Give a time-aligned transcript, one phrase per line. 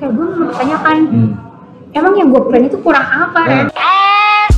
[0.00, 1.32] kayak gue mempertanyakan Hmm.
[1.92, 3.68] emang yang gue plan itu kurang apa Ren?
[3.68, 4.48] Nah.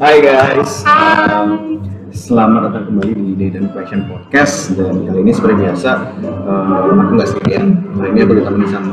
[0.00, 1.78] Hai guys, Hai.
[2.10, 7.12] selamat datang kembali di Day and Question Podcast dan kali ini seperti biasa eh, aku
[7.14, 8.92] nggak sendirian, kali ini aku ditemani sama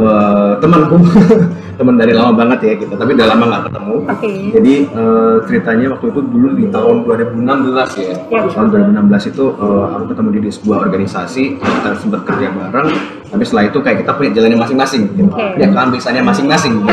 [0.00, 0.96] eh, temanku,
[1.78, 3.94] teman dari lama banget ya kita, tapi udah lama nggak ketemu.
[4.06, 4.30] Oke.
[4.54, 8.40] Jadi eh, ceritanya waktu itu dulu di tahun 2016 ya, Ya.
[8.50, 12.88] tahun 2016 itu eh, aku ketemu di sebuah organisasi, kita sempat kerja bareng,
[13.28, 15.30] tapi setelah itu kayak kita punya jalannya masing-masing, gitu.
[15.30, 15.44] Oke.
[15.54, 16.74] punya keambisannya masing-masing.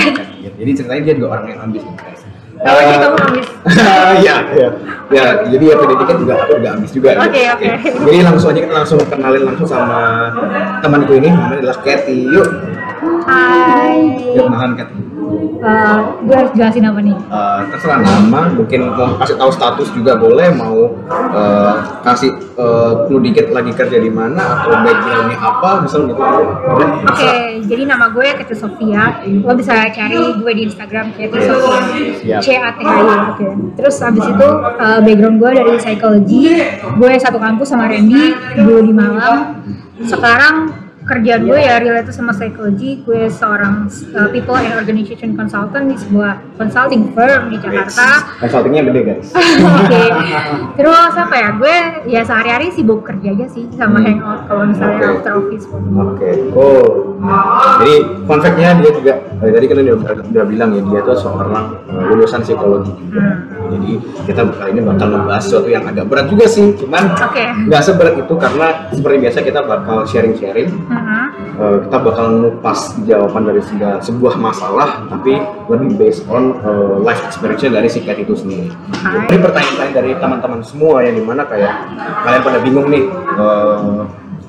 [0.46, 0.62] Gitu.
[0.62, 1.82] Jadi ceritanya dia juga orang yang ambis.
[1.82, 1.98] Gitu.
[2.56, 3.48] Kalau gitu habis
[4.22, 4.70] Iya, iya.
[5.12, 7.10] Ya, jadi ya pendidikan juga aku juga habis juga.
[7.20, 7.54] Oke, gitu.
[7.54, 7.68] oke.
[8.06, 10.00] Jadi langsung aja kita langsung kenalin langsung sama
[10.82, 12.26] temanku ini, namanya adalah Kathy.
[12.26, 12.48] Yuk,
[13.26, 14.00] Hai.
[14.36, 15.00] yuk kenalan Kathy.
[15.66, 15.98] Eh,
[16.30, 17.18] gue harus jelasin apa nih?
[17.18, 21.74] Eh, terserah nama, mungkin mau kasih tahu status juga boleh, mau eh,
[22.06, 22.38] kasih
[23.10, 26.22] clue dikit lagi kerja di mana atau backgroundnya apa, misal gitu.
[27.10, 29.26] Oke, jadi nama gue Keti Sofia.
[29.26, 32.38] Lo bisa cari gue di Instagram Keti Sofia.
[32.40, 33.18] C A T H Y.
[33.34, 33.46] Oke.
[33.76, 36.62] Terus abis itu uh, background gue dari psychology.
[36.96, 39.66] Gue satu kampus sama Randy dulu di Malang.
[40.06, 43.02] Sekarang kerjaan gue ya related sama psychology.
[43.02, 48.36] Gue seorang uh, people and organization consultant di sebuah consulting firm di Jakarta.
[48.42, 49.30] Consultingnya gede guys.
[49.86, 50.04] Oke.
[50.82, 51.50] Terus apa ya?
[51.56, 51.76] Gue
[52.10, 54.06] ya sehari-hari sibuk kerja aja sih sama Hmm.
[54.12, 55.08] hangout kalau misalnya Oke.
[55.16, 55.66] after office.
[55.72, 56.84] Oke, cool.
[57.80, 57.96] Jadi
[58.26, 59.96] fun fact-nya dia juga tadi kan udah,
[60.30, 61.54] udah bilang ya dia tuh seorang
[61.86, 63.22] eh, lulusan psikologi juga.
[63.22, 63.55] Hmm.
[63.72, 63.92] Jadi
[64.30, 67.04] kita kali ini bakal membahas sesuatu yang agak berat juga sih, cuman
[67.68, 70.70] nggak seberat itu karena seperti biasa kita bakal sharing-sharing.
[70.70, 71.24] Mhm.
[71.56, 75.40] Eh, kita bakal ngupas jawaban dari segala sebuah masalah, tapi
[75.72, 78.68] lebih based on eh, life experience dari si Cat itu sendiri.
[78.92, 79.32] Hai.
[79.32, 81.74] Ini pertanyaan dari teman-teman semua yang di mana kayak
[82.28, 83.04] kalian pada bingung nih
[83.40, 84.02] eh,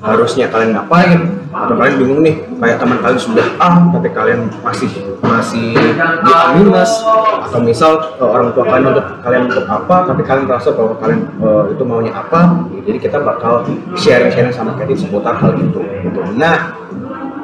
[0.03, 4.89] harusnya kalian ngapain atau kalian bingung nih kayak teman kalian sudah A tapi kalian masih
[5.21, 6.91] masih di A minus
[7.47, 11.21] atau misal eh, orang tua kalian untuk kalian untuk apa tapi kalian merasa bahwa kalian
[11.37, 13.63] eh, itu maunya apa jadi kita bakal
[13.93, 16.19] sharing-sharing sama Katy seputar hal itu gitu.
[16.37, 16.73] Nah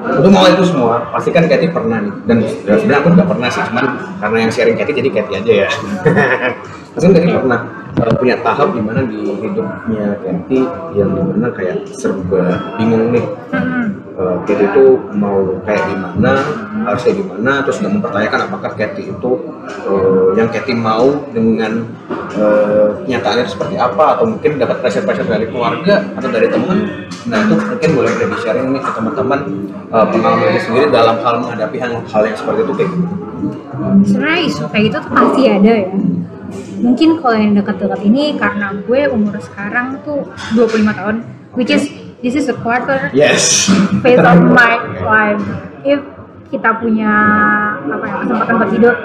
[0.04, 3.64] untuk mau itu semua pasti kan Katy pernah nih dan sebenarnya aku juga pernah sih
[3.72, 3.86] cuman
[4.20, 5.70] karena yang sharing Katy jadi Katy aja ya
[6.94, 7.60] pasti Katy pernah
[8.04, 10.60] uh, punya tahap di mana di hidupnya Katy
[10.98, 14.03] yang di mana kayak serba bingung nih Mhm.
[14.18, 14.86] Uh, itu
[15.18, 16.34] mau kayak gimana
[16.86, 19.32] harusnya gimana terus sudah mempertanyakan apakah Katy itu
[19.88, 21.88] uh, yang Katy mau dengan
[22.38, 23.02] uh,
[23.46, 27.08] seperti apa atau mungkin dapat pressure-pressure dari keluarga atau dari teman.
[27.30, 29.40] Nah itu mungkin boleh di sharing nih ke teman-teman
[29.94, 32.92] uh, pengalaman sendiri dalam hal menghadapi hal, hal yang seperti itu kayak
[34.08, 35.90] sebenarnya isu kayak tuh pasti ada ya.
[36.84, 41.16] Mungkin kalau yang dekat-dekat ini karena gue umur sekarang tuh 25 tahun
[41.56, 41.88] which is
[42.24, 43.68] this is a quarter yes.
[44.02, 45.44] phase of my life.
[45.84, 46.00] If
[46.48, 47.12] kita punya
[47.82, 48.96] apa ya kesempatan buat hidup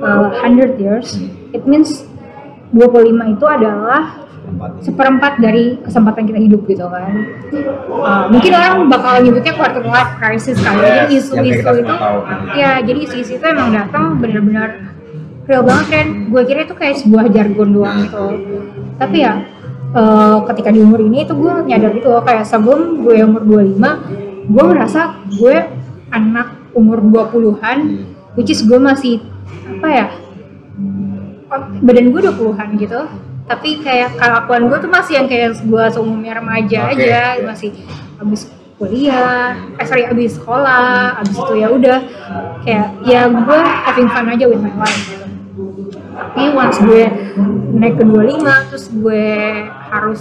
[0.00, 1.20] uh, 100 years
[1.52, 2.08] it means
[2.72, 4.24] 25 itu adalah
[4.80, 7.12] seperempat dari kesempatan kita hidup gitu kan.
[7.86, 12.18] Uh, mungkin orang bakal nyebutnya quarter life crisis kali Yes, jadi isu-isu itu tahu.
[12.58, 14.90] ya jadi isu-isu itu emang datang benar-benar
[15.46, 16.06] real banget kan.
[16.32, 18.26] Gue kira itu kayak sebuah jargon doang gitu.
[18.96, 19.44] Tapi ya
[19.94, 24.50] uh, ketika di umur ini itu gue nyadar gitu loh kayak sebelum gue umur 25
[24.50, 25.00] gue ngerasa
[25.38, 25.56] gue
[26.10, 27.78] anak umur 20-an
[28.34, 29.22] which is gue masih
[29.78, 30.06] apa ya
[31.82, 33.00] badan gue 20-an gitu.
[33.50, 37.74] Tapi kayak kelakuan gue tuh masih yang kayak gue seumumnya remaja Oke, aja masih
[38.14, 38.46] habis
[38.78, 41.98] kuliah eh sorry habis sekolah habis itu ya udah.
[42.62, 43.58] Kayak ya gue
[43.90, 45.19] having fun aja with my life
[46.30, 47.02] tapi once gue
[47.74, 49.26] naik ke 25 terus gue
[49.90, 50.20] harus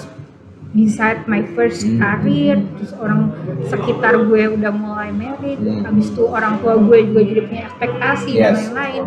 [0.69, 1.97] decide my first Hmm.
[1.97, 3.33] career terus orang
[3.63, 5.81] sekitar gue udah mulai married Hmm.
[5.83, 8.57] habis itu orang tua gue juga jadi punya ekspektasi dan Yes.
[8.69, 9.03] lain-lain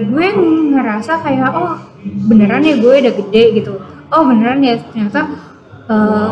[0.00, 0.26] gue
[0.72, 1.76] ngerasa kayak oh
[2.24, 3.74] beneran ya gue udah gede gitu
[4.06, 5.20] oh beneran ya ternyata
[5.86, 6.30] eh,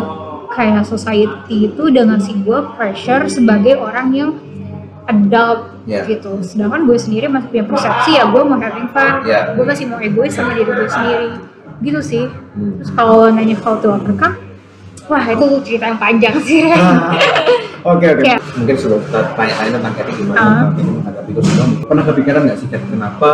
[0.49, 4.31] kayak society itu udah ngasih gue pressure sebagai orang yang
[5.09, 6.05] adult Yeah.
[6.05, 9.57] gitu sedangkan gue sendiri masih punya persepsi ya gue mau having fun Yeah.
[9.57, 11.29] gue masih mau egois sama diri gue sendiri
[11.81, 12.77] gitu sih Hmm.
[12.77, 14.37] terus kalau nanya how to overcome
[15.09, 16.69] wah itu cerita yang panjang sih
[17.81, 18.21] Oke oke.
[18.21, 20.51] Kayak- Mungkin sebelum kita tanya-tanya tentang Katy gimana Ah.
[20.67, 21.67] Katy menghadapi itu semua.
[21.87, 23.29] Pernah kepikiran nggak sih kenapa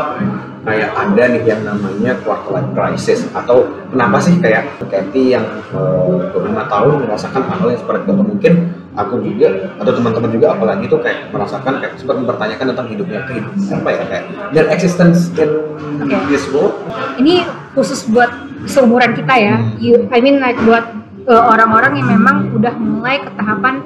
[0.63, 3.57] kayak ada nih yang namanya quarter life crisis atau
[3.89, 5.43] kenapa sih kayak Katy yang
[5.73, 8.53] eh, 25 tahun merasakan hal yang seperti itu mungkin
[8.95, 13.59] aku juga atau teman-teman juga apalagi itu kayak merasakan kayak sempat mempertanyakan tentang hidupnya kehidupan
[13.75, 15.51] apa ya kayak their existence in
[15.99, 16.15] Oke.
[16.29, 16.79] this world
[17.17, 17.43] ini
[17.73, 18.29] khusus buat
[18.67, 19.75] seumuran kita ya Hmm.
[19.79, 20.85] you, I mean like buat
[21.29, 23.81] uh, orang-orang yang memang udah mulai ke tahapan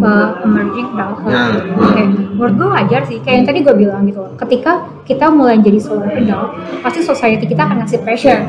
[0.00, 1.50] uh, emerging adulthood Nah,
[1.80, 2.02] oke
[2.34, 4.32] menurut gue wajar sih kayak yang tadi gue bilang gitu loh.
[4.36, 6.50] ketika kita mulai jadi seorang adult
[6.82, 8.40] pasti society kita akan ngasih pressure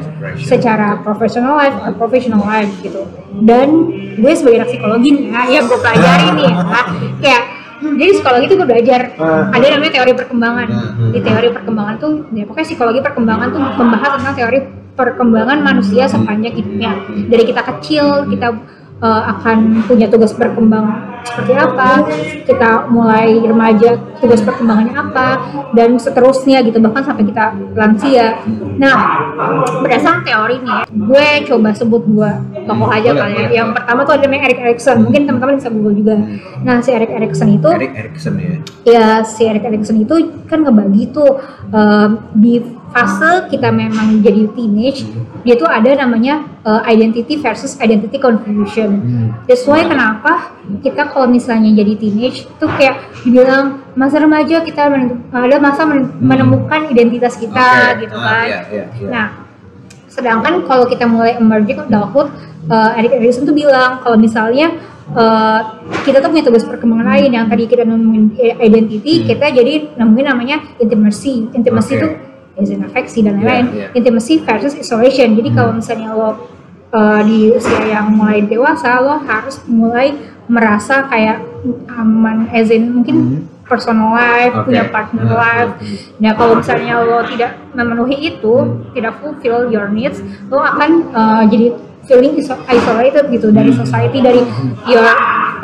[0.41, 3.03] secara professional life or professional life gitu.
[3.43, 6.55] Dan gue sebagai anak psikologi nih ya yang gue pelajari nih ya.
[7.19, 7.43] Kayak
[7.85, 9.01] jadi psikologi itu gue belajar.
[9.19, 9.51] Ah.
[9.51, 10.67] ada namanya teori perkembangan.
[10.71, 11.11] Hmm.
[11.11, 14.59] di teori perkembangan tuh ya pokoknya psikologi perkembangan tuh membahas tentang teori
[14.95, 16.91] perkembangan manusia sepanjang hidupnya.
[17.27, 18.47] Dari kita kecil kita
[19.03, 22.05] uh, akan punya tugas berkembang seperti apa
[22.45, 25.27] kita mulai remaja tugas perkembangannya apa
[25.73, 28.39] dan seterusnya gitu bahkan sampai kita lansia.
[28.77, 28.95] Nah
[29.81, 32.39] berdasarkan teori nih gue coba sebut dua
[32.69, 33.47] tokoh aja kali ya.
[33.61, 36.15] yang pertama tuh ada namanya Erik Erikson mungkin teman-teman bisa google juga.
[36.61, 38.55] Nah si Erik Erikson itu Eric Erikson ya.
[38.85, 40.15] Ya si Erik Erikson itu
[40.45, 41.41] kan ngebagi tuh
[41.73, 42.61] um, di
[42.95, 45.03] fase kita memang jadi teenage
[45.43, 49.03] dia tuh ada namanya uh, identity versus identity confusion
[49.43, 54.87] that's why kenapa kita kalau misalnya jadi teenage tuh kayak dibilang masa remaja kita
[55.27, 58.07] ada masa men- menemukan identitas kita Oke.
[58.07, 59.07] gitu Ah, kan iya, iya, iya.
[59.11, 59.27] nah
[60.07, 62.31] sedangkan kalau kita mulai emerging adulthood
[62.71, 64.71] uh, Erik Erikson tuh bilang kalau misalnya
[65.11, 65.59] uh,
[66.07, 70.63] kita tuh punya tugas perkembangan lain yang tadi kita nemuin identity kita jadi nemuin namanya
[70.79, 72.07] intimacy intimacy Hmm.
[72.07, 72.34] Oke.
[72.57, 73.87] Afeksi dan lain-lain Iya, iya.
[73.93, 76.29] intimacy versus isolation jadi kalau misalnya lo
[76.89, 80.15] uh, di usia yang mulai dewasa lo harus mulai
[80.45, 81.43] merasa kayak
[81.91, 83.41] aman as in mungkin Hmm.
[83.65, 84.69] personal life Oke.
[84.69, 85.35] punya partner Hmm.
[85.35, 85.71] life
[86.15, 88.53] Nah kalau misalnya lo tidak memenuhi itu,
[88.93, 91.73] tidak fulfill your needs, lo akan uh, jadi
[92.05, 94.45] feeling iso- isolated gitu dari society, dari
[94.85, 95.01] your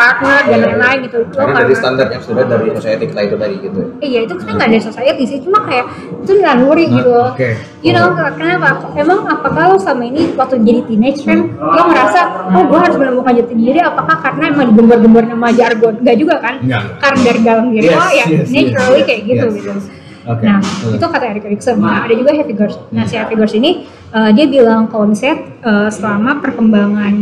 [0.02, 1.18] partner dan lain-lain gitu.
[1.22, 4.34] Lo karena dari karena- standar yang sudah dari society kita itu tadi gitu Iya itu
[4.36, 5.86] kan nggak dari society sih, cuma kayak
[6.18, 7.14] itu naluri Nah, gitu.
[7.30, 7.50] oke.
[7.80, 8.70] You know kenapa?
[8.94, 12.20] Emang apakah lo sama ini waktu jadi teenage kan lo ngerasa
[12.50, 13.80] oh gue harus menemukan jati diri?
[13.80, 15.94] Apakah karena emang digembar-gembar nama jargon?
[16.00, 16.56] Gak juga kan?
[16.60, 16.84] Nggak.
[16.98, 19.72] Karena dari dalam diri Yes, lo ya yes, naturally yes, kayak gitu yes, gitu.
[19.72, 19.86] yes.
[20.24, 20.46] Oke.
[20.46, 20.94] Nah Hmm.
[20.94, 21.76] itu kata Eric Erikson.
[21.78, 22.78] Nah ada juga Happy Girls.
[22.90, 27.16] Nah si Happy Girls ini uh, dia bilang kalau misalnya uh, selama perkembangan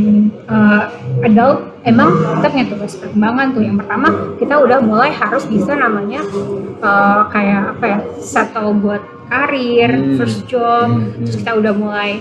[0.49, 0.83] uh,
[1.25, 3.63] adult emang kita punya tugas perkembangan tuh.
[3.63, 4.07] Yang pertama
[4.37, 6.21] kita udah mulai harus bisa namanya
[6.83, 10.17] uh, kayak apa ya settle buat karir, Hmm.
[10.17, 10.89] first job.
[10.89, 11.23] Hmm.
[11.25, 12.19] Terus kita udah mulai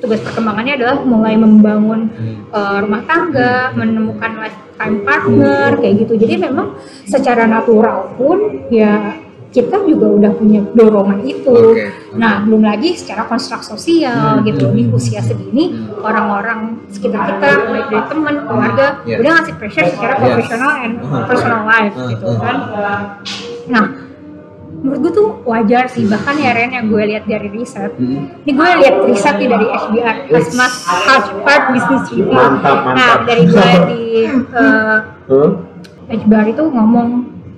[0.00, 2.36] tugas perkembangannya adalah mulai membangun Hmm.
[2.52, 6.20] uh, rumah tangga, menemukan lifetime partner kayak gitu.
[6.20, 6.76] Jadi memang
[7.08, 9.16] secara natural pun ya
[9.50, 11.50] kita juga udah punya dorongan itu.
[11.50, 11.90] Oke.
[12.14, 14.94] Nah, belum lagi secara konstruk sosial Hmm, gitu hmm, di hmm.
[14.94, 19.18] usia segini orang-orang sekitar kita baik dari teman, keluarga Yes.
[19.18, 20.22] udah ngasih pressure secara Yes.
[20.22, 21.24] profesional and Hmm.
[21.26, 22.38] personal life Hmm, gitu hmm.
[22.38, 22.56] kan.
[23.66, 23.84] Nah,
[24.80, 28.30] menurut gue tuh wajar sih bahkan ya Ren yang gue lihat dari riset Hmm.
[28.40, 33.18] ini gue lihat riset nih dari HBR Hasmas Harvard Business Review Mantap, nah mantap.
[33.26, 34.02] dari gue di
[34.54, 35.50] uh, Huh?
[36.08, 37.08] HBR itu ngomong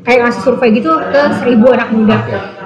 [0.03, 2.19] kayak ngasih survei gitu ke 1000 anak muda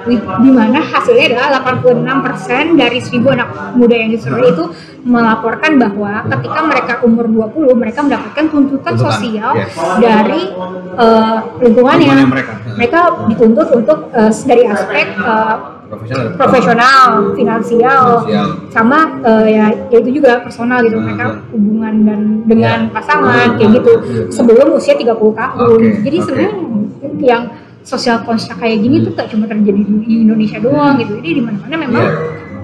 [0.07, 4.65] Di- mana hasilnya adalah 86% dari 1000 anak muda yang disurvei itu
[5.03, 9.75] melaporkan bahwa ketika mereka umur 20 mereka mendapatkan tuntutan Tuntutan, sosial yes.
[9.97, 10.41] dari
[10.95, 12.51] uh, lingkungannya Lingkungannya mereka.
[12.73, 15.55] mereka dituntut untuk uh, dari aspek uh,
[15.87, 18.47] profesional profesional, finansial, Finansial.
[18.67, 22.91] sama eh, ya, ya itu juga personal gitu mereka hubungan dan dengan Ya.
[22.91, 24.27] pasangan kayak gitu Hmm.
[24.27, 25.79] sebelum usia 30 tahun.
[25.79, 26.25] Oke, Jadi oke.
[26.27, 26.53] sebenarnya
[27.19, 27.43] yang
[27.81, 31.17] sosial konstruk kayak gini tuh gak cuma terjadi di Indonesia doang gitu.
[31.17, 32.13] Jadi di mana-mana memang Iya.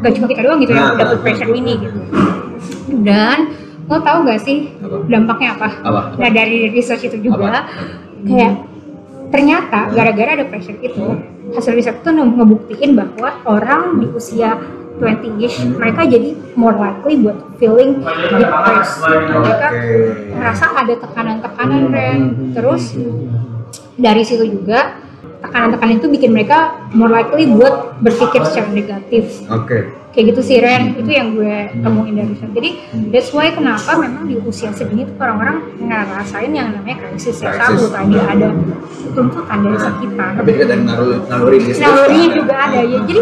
[0.02, 1.58] gak cuma kita doang gitu yang Nah, dapat nah, pressure nah.
[1.58, 2.00] ini gitu.
[3.00, 3.38] Dan
[3.84, 4.96] lo tau gak sih Apa?
[5.06, 5.70] dampaknya apa?
[5.80, 6.02] Apa?
[6.16, 7.62] Nah dari research itu juga Apa?
[8.24, 8.54] kayak
[9.30, 11.04] ternyata gara-gara ada pressure itu
[11.52, 14.56] hasil riset itu nge- ngebuktiin bahwa orang di usia
[14.94, 17.98] 20ish mereka jadi more likely buat feeling
[18.32, 19.68] depressed mereka
[20.32, 22.20] merasa ada tekanan-tekanan Ren
[22.54, 22.94] terus
[23.98, 25.04] dari situ juga
[25.44, 29.44] tekanan-tekanan itu bikin mereka more likely buat berpikir secara negatif.
[29.52, 30.02] Oke.
[30.14, 30.94] kayak gitu sih Ren.
[30.94, 32.70] Itu yang gue temuin dari riset jadi
[33.10, 37.90] that's why kenapa memang di usia segini tuh orang-orang ngerasain yang namanya krisis ya satu
[37.90, 38.54] tadi ada
[39.18, 40.30] tuntutan dari sekitar.
[40.38, 43.00] Tapi juga dari naluri naluri nalurinya juga ada ya.
[43.10, 43.22] Jadi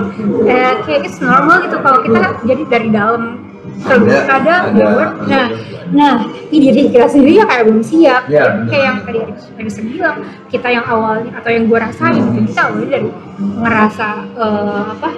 [0.51, 3.50] eh, kayak it's normal gitu kalau kita jadi dari dalam
[3.81, 4.85] terus Ada, ada,
[5.25, 5.45] nah
[5.91, 6.13] nah
[6.47, 8.23] di diri kita sendiri ya kayak belum siap.
[8.31, 9.19] Ya, kayak yang tadi
[9.59, 13.09] Edison bilang kita yang awalnya atau yang gue rasain gitu, kita awalnya dari
[13.39, 14.07] ngerasa
[14.39, 15.09] eh, apa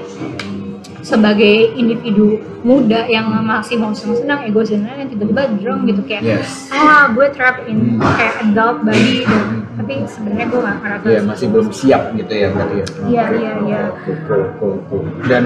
[1.03, 6.71] sebagai individu muda yang masih mau senang-senang ego senang yang tiba-tiba drone gitu kayak Yes.
[6.71, 11.45] ah gue trapped in kayak adult body dan tapi sebenarnya gue gak ngerasa Iya masih
[11.51, 12.85] belum siap gitu ya berarti ya.
[13.03, 13.81] Iya, iya, iya.
[15.27, 15.43] Dan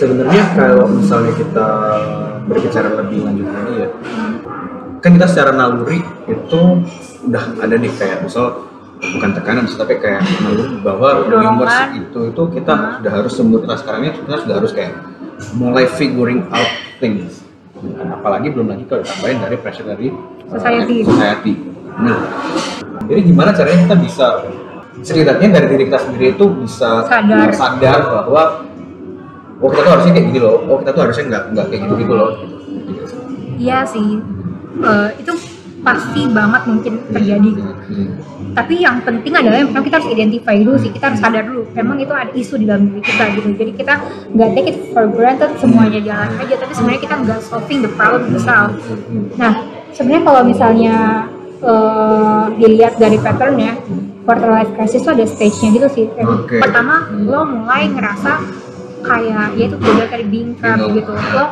[0.00, 1.68] sebenarnya kalau misalnya kita
[2.48, 3.88] berbicara lebih lanjut lagi ya,
[5.04, 6.60] kan kita secara naluri itu
[7.28, 8.64] udah ada nih kayak misal
[8.96, 12.90] bukan tekanan sih, tapi kayak naluri bahwa gamers itu itu kita Hah?
[12.96, 14.92] sudah harus sebelum kita sekarang ini kita sudah harus kayak
[15.60, 17.44] mulai figuring out things.
[18.00, 20.96] Apalagi belum lagi kalau ditambahin dari pressure dari uh, Society.
[21.04, 21.52] society.
[22.00, 22.18] Nah,
[23.08, 24.26] jadi gimana caranya kita bisa
[25.00, 27.48] setidaknya dari diri kita sendiri itu bisa Sadar.
[27.56, 28.42] sadar bahwa
[29.60, 31.94] oh kita tuh harusnya kayak gini loh, oh kita tuh harusnya nggak nggak kayak gitu
[32.00, 32.30] gitu loh.
[33.56, 34.10] iya sih
[34.80, 35.32] Eh, itu
[35.80, 37.50] pasti banget mungkin terjadi.
[37.56, 38.10] Hmm.
[38.50, 42.02] tapi yang penting adalah memang kita harus identify dulu sih kita harus sadar dulu memang
[42.02, 43.94] itu ada isu di dalam diri kita gitu jadi kita
[44.30, 48.26] nggak take it for granted semuanya jalan aja tapi sebenarnya kita nggak solving the problem
[48.30, 48.70] itself
[49.36, 49.52] nah
[49.90, 50.94] sebenarnya kalau misalnya
[51.62, 53.72] eh, dilihat dari patternnya
[54.24, 56.58] quarter life crisis itu ada stage-nya gitu sih Oke.
[56.58, 58.32] pertama lo mulai ngerasa
[59.00, 60.92] kayak ya itu beda dari Bingung.
[60.92, 61.12] gitu.
[61.12, 61.44] Lo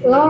[0.00, 0.24] lo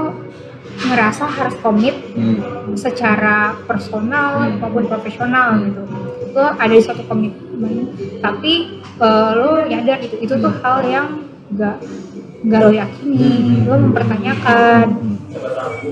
[0.80, 2.40] ngerasa harus komit Hmm.
[2.72, 4.58] secara personal Hmm.
[4.58, 5.82] maupun profesional gitu.
[6.32, 10.16] Lo ada di suatu komitmen tapi eh, lo nyadar gitu.
[10.18, 11.06] Itu tuh hal yang
[11.50, 11.82] gak
[12.42, 14.86] gak lo yakini lo mempertanyakan.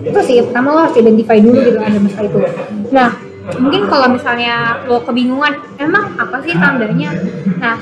[0.01, 2.41] Itu sih pertama lo harus identify dulu gitu ada masalah itu.
[2.89, 3.11] Nah
[3.57, 7.11] mungkin kalau misalnya lo kebingungan emang apa sih tandanya?
[7.57, 7.77] Nah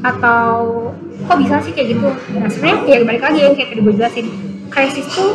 [0.00, 0.50] atau
[1.26, 2.08] kok bisa sih kayak gitu?
[2.36, 4.26] Nah sebenarnya ya balik lagi yang kayak tadi gue jelasin
[4.68, 5.32] krisis tuh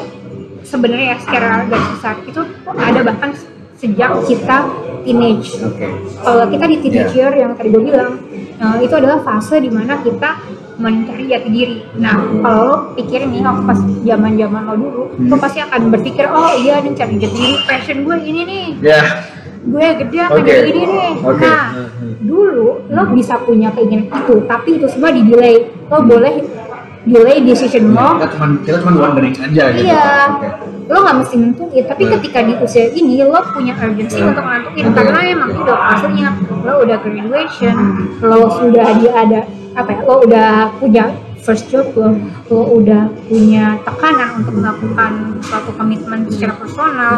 [0.64, 3.30] sebenarnya ya secara garis besar itu ada bahkan
[3.76, 4.58] sejak kita
[5.04, 5.60] teenage.
[5.60, 5.88] Oke.
[6.24, 10.00] kalau kita di teenage year yang tadi gue bilang eh, itu adalah fase di mana
[10.00, 10.40] kita
[10.80, 11.78] mencari jati diri.
[12.00, 16.26] Nah kalau lo pikirin nih waktu pas zaman zaman lo dulu lo pasti akan berpikir
[16.32, 18.66] oh iya nih cari jati diri passion gue ini nih.
[18.82, 19.02] Ya.
[19.64, 20.52] Gue gede akan Oke.
[20.52, 21.48] jadi ini nih Oke.
[21.48, 21.66] nah
[22.20, 25.56] dulu lo bisa punya keinginan itu tapi itu semua di delay
[25.88, 26.44] lo boleh
[27.04, 29.88] delay decision lo Kita cuma kita cuma wondering aja gitu.
[29.88, 30.08] Iya.
[30.32, 30.48] Oke.
[30.84, 32.12] Lo nggak mesti nentuin, tapi Hmm.
[32.20, 34.36] ketika di usia ini lo punya urgency Hmm.
[34.36, 34.96] untuk nentuin Oke.
[35.00, 36.28] karena emang udah fasenya
[36.64, 37.76] lo udah graduation,
[38.20, 39.40] lo sudah di ada
[39.74, 41.04] apa ya, lo udah punya
[41.40, 42.16] first job lo,
[42.48, 47.14] lo udah punya tekanan untuk melakukan suatu komitmen secara personal.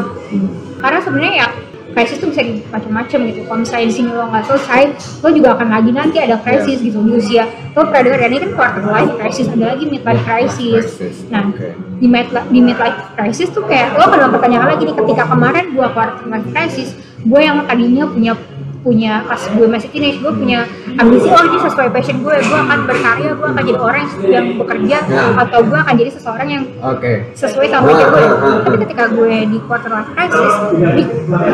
[0.78, 1.48] Karena sebenarnya ya
[1.96, 3.40] krisis tuh bisa macam-macam gitu.
[3.48, 4.82] Kalau misalnya di sini lo nggak selesai,
[5.24, 7.48] lo juga akan lagi nanti ada krisis gitu di usia.
[7.72, 10.86] Lo ya, ini kan quarter life crisis, ada lagi midlife crisis.
[11.32, 11.72] Nah, Oke.
[12.04, 15.88] di midlife, di midlife crisis tuh kayak lo akan mempertanyakan lagi nih ketika kemarin gua
[15.96, 16.92] quarter life crisis
[17.26, 18.38] gue yang tadinya punya
[18.86, 20.62] punya pas gue masih teenage gue punya
[21.02, 24.98] ambisi oh ini sesuai passion gue gue akan berkarya gue akan jadi orang yang, bekerja
[25.06, 25.24] Ya.
[25.42, 27.34] atau gue akan jadi seseorang yang Oke.
[27.34, 28.24] sesuai sama passion gue
[28.62, 30.54] tapi ketika gue di quarter life crisis
[30.94, 31.04] di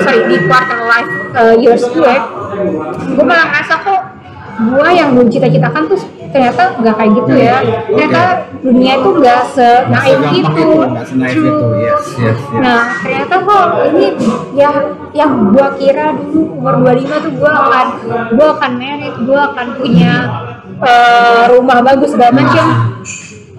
[0.03, 1.09] sorry di quarter life
[1.39, 2.13] uh, years gue
[3.15, 4.00] gue malah ngerasa kok
[4.70, 6.00] gue yang gue cita-citakan tuh
[6.32, 7.58] ternyata nggak kayak gitu ya
[7.91, 8.22] ternyata
[8.63, 11.68] dunia itu nggak senaif Nggak segampang itu itu.
[11.82, 12.62] Yes, yes, yes.
[12.62, 14.08] Nah, ternyata kok ini
[14.56, 14.75] yang
[15.12, 17.88] yang gua kira dulu umur 25 tuh gua akan
[18.38, 20.13] gua akan merit, gua akan punya
[20.82, 22.65] eh, rumah bagus segala macam.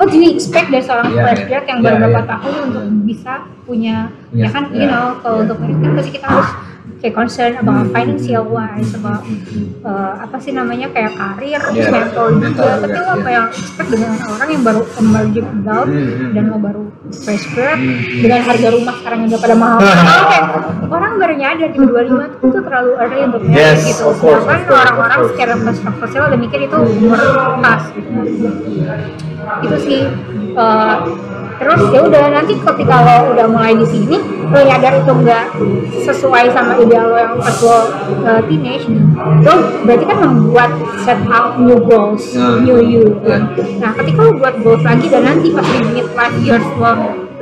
[0.03, 2.27] Oh, jadi expect dari seorang Iya, fresh grad yang Iya, baru berapa iya.
[2.27, 3.33] tahun untuk bisa
[3.63, 3.97] punya
[4.35, 4.79] Iya, ya kan, iya.
[4.83, 6.51] you know, kalau untuk merit kan pasti kita harus
[6.99, 7.93] kayak concern about Hmm.
[7.93, 12.51] financial wise, about eh, apa sih namanya kayak karir, terus Iya, mental juga.
[12.75, 16.31] Tapi juga, lo apa yang expect dengan orang yang baru emerging adult Hmm, hmm.
[16.35, 16.83] dan lo baru
[17.15, 17.95] fresh grad Hmm.
[18.19, 19.79] dengan harga rumah sekarang udah pada mahal
[20.33, 20.47] kayak
[20.89, 25.21] orang baru nyadar di 25 tuh tuh terlalu early untuk merit Yes, gitu sedangkan orang-orang
[25.31, 27.19] secara perspektif sosial udah mikir itu umur
[27.63, 28.11] pas gitu
[29.63, 30.01] itu sih
[30.53, 30.95] eh,
[31.53, 34.17] terus ya udah nanti ketika lo udah mulai di sini
[34.51, 35.45] lo nyadar itu nggak
[36.03, 37.79] sesuai sama ideal lo yang pas lo
[38.27, 38.87] eh, teenage
[39.47, 39.55] lo
[39.87, 42.67] berarti kan membuat set up new goals Hmm.
[42.67, 43.55] new you kan.
[43.79, 46.93] nah ketika lo buat goals lagi dan nanti pas di midlife years lo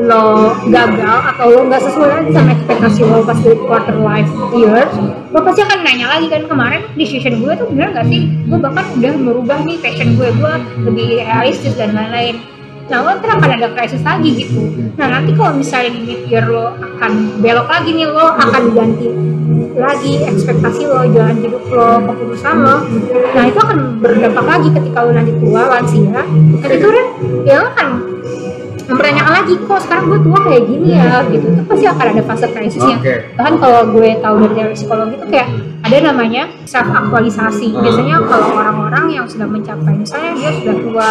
[0.00, 4.92] lo gagal atau lo nggak sesuai lagi sama ekspektasi lo pas di quarter life years
[5.30, 8.22] lo pasti akan nanya lagi kan kemarin decision gue tuh bener nggak sih?
[8.48, 10.54] Gue bahkan udah merubah nih passion gue gue
[10.88, 12.40] lebih realistis dan lain-lain.
[12.90, 14.66] Nah lo ntar akan ada krisis lagi gitu.
[14.98, 19.06] Nah nanti kalau misalnya di mid year lo akan belok lagi nih lo akan ganti
[19.78, 22.76] lagi ekspektasi lo jalan hidup lo keputusan lo.
[23.30, 26.22] Nah itu akan berdampak lagi ketika lo nanti tua lansia.
[26.66, 27.06] Dan itu kan
[27.46, 27.88] ya lo akan
[28.90, 32.46] mempertanyakan lagi kok sekarang gue tua kayak gini ya gitu itu pasti akan ada fase
[32.50, 33.14] krisisnya Oke.
[33.38, 35.48] bahkan kalau gue tahu dari teori psikologi itu kayak
[35.80, 37.82] ada namanya self aktualisasi Hmm.
[37.82, 41.08] biasanya kalau orang-orang yang sudah mencapai misalnya dia sudah tua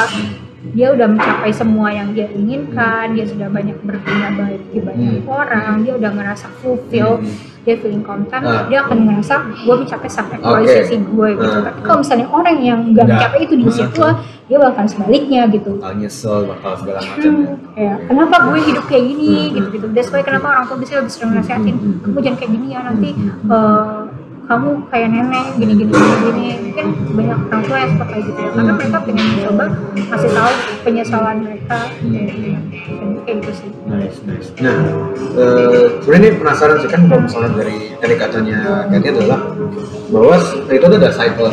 [0.62, 5.30] dia udah mencapai semua yang dia inginkan dia sudah banyak berguna baik di banyak Hmm.
[5.30, 7.32] orang dia udah ngerasa fulfill Hmm.
[7.62, 8.66] dia feeling content Ah.
[8.66, 11.63] dia akan ngerasa gue mencapai self actualization gue gitu Ah.
[11.66, 14.12] tapi kalau misalnya orang yang nggak mencapai itu di usia tua
[14.44, 17.54] dia bakal sebaliknya gitu bakal nyesel bakal segala macam Hmm, ya.
[17.70, 19.54] kayak kenapa gue hidup kayak gini Hmm.
[19.54, 22.68] gitu gitu that's why kenapa orang tua bisa lebih sering nasihatin kamu jangan kayak gini
[22.68, 24.09] ya nanti Hmm.
[24.50, 28.39] Kamu kayak nenek gini gini gini gini mungkin banyak orang tua yang suka kayak gitu
[28.41, 29.65] ya karena mereka pengen coba
[30.10, 30.51] kasih tahu
[30.82, 31.77] penyesalan mereka
[33.29, 34.53] kayak gitu sih Nice, nice.
[34.62, 34.86] Nah,
[35.34, 39.39] eh, sebenarnya ini penasaran sih kan kalau misalnya dari dari katanya Kathy adalah
[40.13, 40.36] bahwa
[40.70, 41.50] itu ada cycle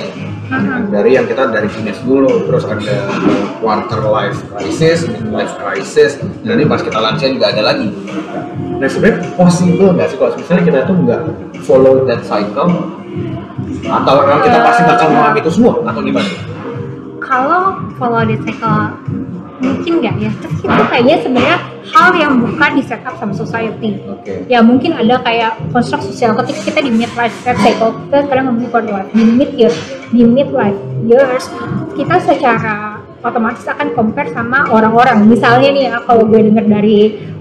[0.47, 0.95] Mhm.
[0.95, 3.11] dari yang kita dari fitness dulu, terus ada
[3.59, 7.91] quarter life crisis, mid life crisis, dan ini pas kita lansia juga ada lagi.
[8.77, 11.21] Nah sebenarnya possible nggak sih kalau misalnya kita tuh nggak
[11.65, 12.71] follow that cycle
[13.87, 16.31] atau memang kita pasti bakal mengalami itu semua atau gimana?
[17.27, 18.95] kalau follow the cycle
[19.57, 20.31] mungkin nggak ya?
[20.37, 21.57] Tapi itu kayaknya sebenarnya
[21.97, 23.99] hal yang bukan di set up sama society.
[24.05, 24.45] Oke.
[24.47, 26.37] ya mungkin ada kayak konstruk sosial.
[26.39, 29.51] Ketika kita di mid life let's say kalau kita sekarang ngomongin quarter life di mid
[29.57, 29.73] year
[30.13, 30.79] di mid life
[31.09, 31.49] years
[31.97, 35.25] kita secara otomatis akan compare sama orang-orang.
[35.27, 36.99] Misalnya nih ya kalau gue denger dari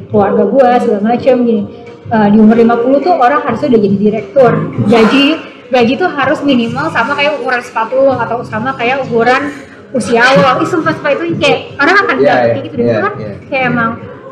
[0.10, 1.64] keluarga gue segala macem gini.
[2.06, 4.52] Eh, di umur 50 tuh orang harusnya udah jadi direktur.
[4.86, 5.26] Gaji
[5.66, 9.50] gaji tuh harus minimal sama kayak ukuran sepatu lo atau sama kayak ukuran
[9.92, 10.62] usia lo.
[10.62, 13.02] Ih sumpah sumpah itu kayak orang akan Iya, bilang iya, kayak gitu dan iya, itu
[13.02, 13.14] kan?
[13.18, 13.34] iya.
[13.50, 13.92] kayak emang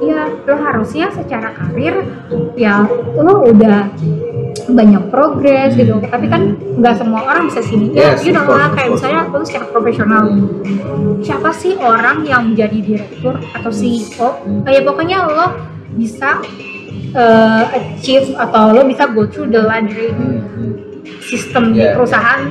[0.10, 2.04] ya lo harusnya secara karir
[2.58, 2.84] ya
[3.16, 3.88] lo udah
[4.64, 6.00] banyak progres gitu.
[6.00, 7.92] Tapi kan nggak semua orang bisa sini.
[7.92, 10.24] Ya Yes, you know lah kayak misalnya lo secara profesional.
[11.24, 14.30] Siapa sih orang yang menjadi direktur atau CEO
[14.64, 15.48] kayak pokoknya lo
[15.94, 16.42] bisa
[17.14, 20.72] uh, achieve atau lo bisa go through the laddering Hmm, hmm.
[21.22, 22.42] sistem di Yeah, perusahaan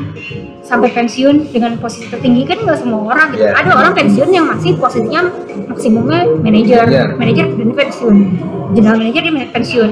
[0.73, 3.45] sampai pensiun dengan posisi tertinggi kan nggak semua orang gitu.
[3.45, 3.61] Yeah.
[3.61, 5.21] Ada orang pensiun yang masih posisinya
[5.69, 7.13] maksimumnya manajer, Yeah.
[7.13, 8.17] manajer dan pensiun,
[8.73, 9.91] general manager dia pensiun.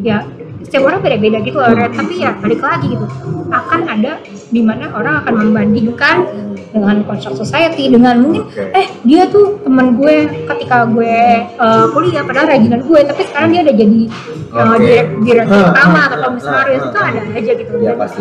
[0.00, 0.24] Ya
[0.64, 1.92] setiap orang beda-beda gitu Ren.
[1.92, 3.06] tapi ya balik lagi gitu
[3.52, 6.16] akan ada di mana orang akan membandingkan
[6.74, 12.50] dengan construct society dengan mungkin eh dia tuh teman gue ketika gue uh, kuliah padahal
[12.50, 14.00] rajinan gue tapi sekarang dia udah jadi
[14.50, 14.82] uh, Oke.
[14.82, 18.20] direk- direktur Ah, utama ah, atau ah, komisaris itu ada aja gitu Ya pasti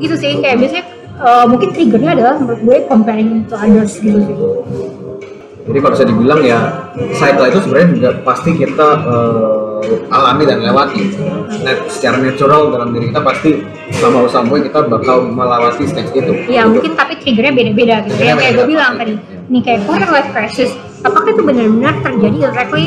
[0.00, 0.84] gitu sih kayak biasanya
[1.20, 4.36] uh, mungkin triggernya adalah menurut gue comparing to others gitu sih
[5.60, 6.58] Jadi kalau bisa dibilang ya
[7.14, 11.14] cycle itu sebenarnya juga pasti kita eh, alami dan lewati.
[11.62, 13.60] Nah, secara natural dalam diri kita pasti
[14.00, 16.32] sama usaha kita bakal melewati stage itu.
[16.48, 19.14] ya mungkin tapi triggernya beda-beda gitu Triggernya ya kayak gue bilang tadi
[19.50, 20.70] nih kayak quarter life crisis
[21.02, 22.84] apakah itu benar-benar terjadi exactly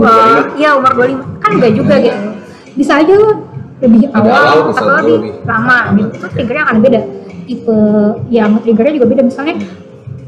[0.00, 0.62] uh, 25?
[0.62, 2.18] ya umur 25 kan enggak juga gitu
[2.76, 3.30] bisa aja lo
[3.76, 5.32] lebih awal, atau lebih.
[5.44, 7.00] lama gitu itu triggernya akan beda
[7.46, 7.78] tipe
[8.32, 9.54] yang triggernya juga beda misalnya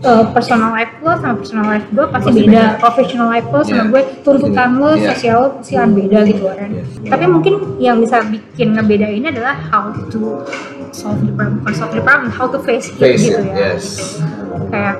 [0.04, 2.52] uh, personal life lo sama personal life gue pasti, Pasti beda.
[2.52, 2.64] beda.
[2.78, 3.84] professional life lo sama Iya.
[3.88, 5.06] gue tuntutan lo Iya.
[5.10, 6.82] sosial lo pasti akan beda gitu kan Iya.
[7.08, 10.44] tapi mungkin yang bisa bikin ngebedain adalah how to
[10.92, 13.56] solve the problem bukan solve the problem how to face, Face it gitu it, ya
[13.74, 13.84] yes.
[14.68, 14.96] kayak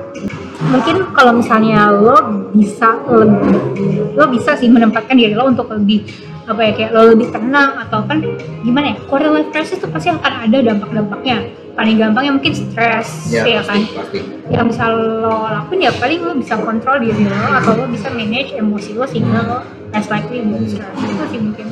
[0.59, 2.17] mungkin kalau misalnya lo
[2.51, 6.03] bisa lebih lo bisa sih menempatkan diri lo untuk lebih
[6.49, 8.17] apa ya kayak lo lebih tenang atau kan
[8.65, 11.37] gimana ya quarter life crisis tuh pasti akan ada dampak-dampaknya
[11.77, 14.19] paling gampangnya mungkin stres Ya, ya pasti, kan pasti.
[14.49, 18.57] yang bisa lo lakuin ya paling lo bisa kontrol diri lo atau lo bisa manage
[18.57, 19.57] emosi lo sehingga lo
[19.93, 21.65] less likely buat stres itu sih mungkin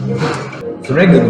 [0.77, 1.29] Sebenarnya gini,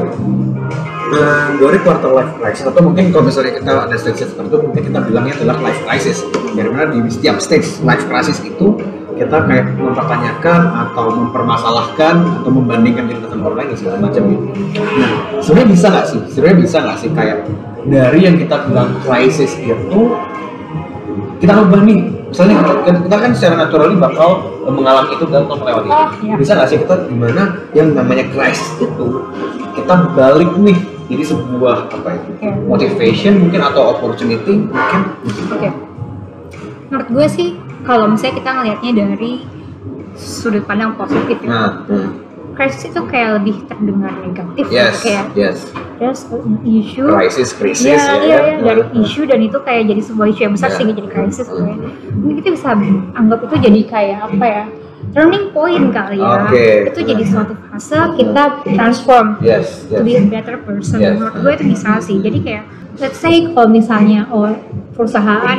[1.17, 4.99] eh, dari quarter life crisis atau mungkin kalau misalnya kita ada stage tertentu mungkin kita
[5.01, 6.21] bilangnya adalah life crisis.
[6.53, 8.77] Dari mana di setiap stage life crisis itu
[9.17, 14.45] kita kayak mempertanyakan atau mempermasalahkan atau membandingkan diri dengan orang lain dan segala macam gitu.
[14.77, 16.21] Nah, sebenarnya bisa nggak sih?
[16.31, 17.37] Sebenarnya bisa nggak sih kayak
[17.87, 19.99] dari yang kita bilang crisis itu
[21.37, 24.29] kita ubah nih misalnya kita, kita kan secara natural bakal
[24.67, 26.35] mengalami itu dan melewati Oh, iya.
[26.35, 27.43] bisa nggak sih kita gimana
[27.77, 29.07] yang namanya crisis itu
[29.77, 30.77] kita balik nih
[31.07, 32.47] jadi sebuah apa ya Oke.
[32.67, 35.01] motivation mungkin atau opportunity mungkin
[35.55, 35.69] Oke.
[36.87, 37.49] Menurut gue sih
[37.87, 39.31] kalau misalnya kita ngelihatnya dari
[40.19, 41.47] sudut pandang positif ya.
[41.47, 41.71] nah
[42.57, 45.23] Crisis itu kayak lebih terdengar negatif yes ya.
[45.23, 45.57] kayak yes
[46.01, 47.05] there's an issue.
[47.05, 48.21] crisis krisis ya iya, kan?
[48.25, 50.75] iya, dari Nah, isu dan itu kayak jadi sebuah isu yang besar Iya.
[50.77, 51.77] sehingga jadi krisis kayak.
[52.17, 52.67] Mungkin kita bisa
[53.13, 54.63] anggap itu jadi kayak apa ya?
[55.13, 56.49] Turning point kali ya.
[56.49, 56.67] Oke.
[56.89, 60.97] Itu jadi suatu fase kita transform yes to be yes a better person.
[60.97, 61.13] Yes.
[61.17, 62.17] Menurut gue itu bisa sih.
[62.25, 62.63] Jadi kayak
[62.97, 64.49] let's say kalau misalnya oh,
[64.97, 65.57] perusahaan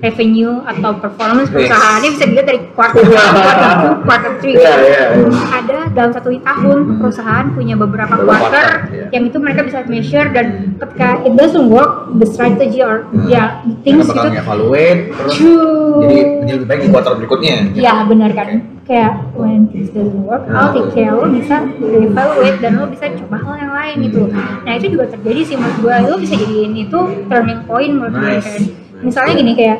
[0.00, 1.68] revenue atau performance Yes.
[1.68, 3.12] perusahaannya bisa dilihat dari quarter 1,
[3.46, 5.28] quarter 2, quarter 3 Iya, iya, iya.
[5.52, 9.06] ada dalam satu tahun perusahaan punya beberapa quarter quarter, iya.
[9.12, 14.04] yang itu mereka bisa measure dan ketika it doesn't work the strategy or ya things
[14.04, 16.00] Kita bakal itu nge-evaluate terus True.
[16.02, 17.56] jadi jadi lebih baik di kuartal berikutnya.
[17.72, 18.48] Ya benar kan
[18.82, 20.66] kayak when things doesn't work Nah.
[20.66, 24.22] I'll take care lo bisa evaluate dan lo bisa coba hal yang lain gitu
[24.60, 28.30] nah itu juga terjadi sih menurut gue lo bisa jadiin itu turning point menurut gue
[28.34, 28.50] Nice.
[28.50, 28.62] kan
[29.00, 29.78] misalnya gini kayak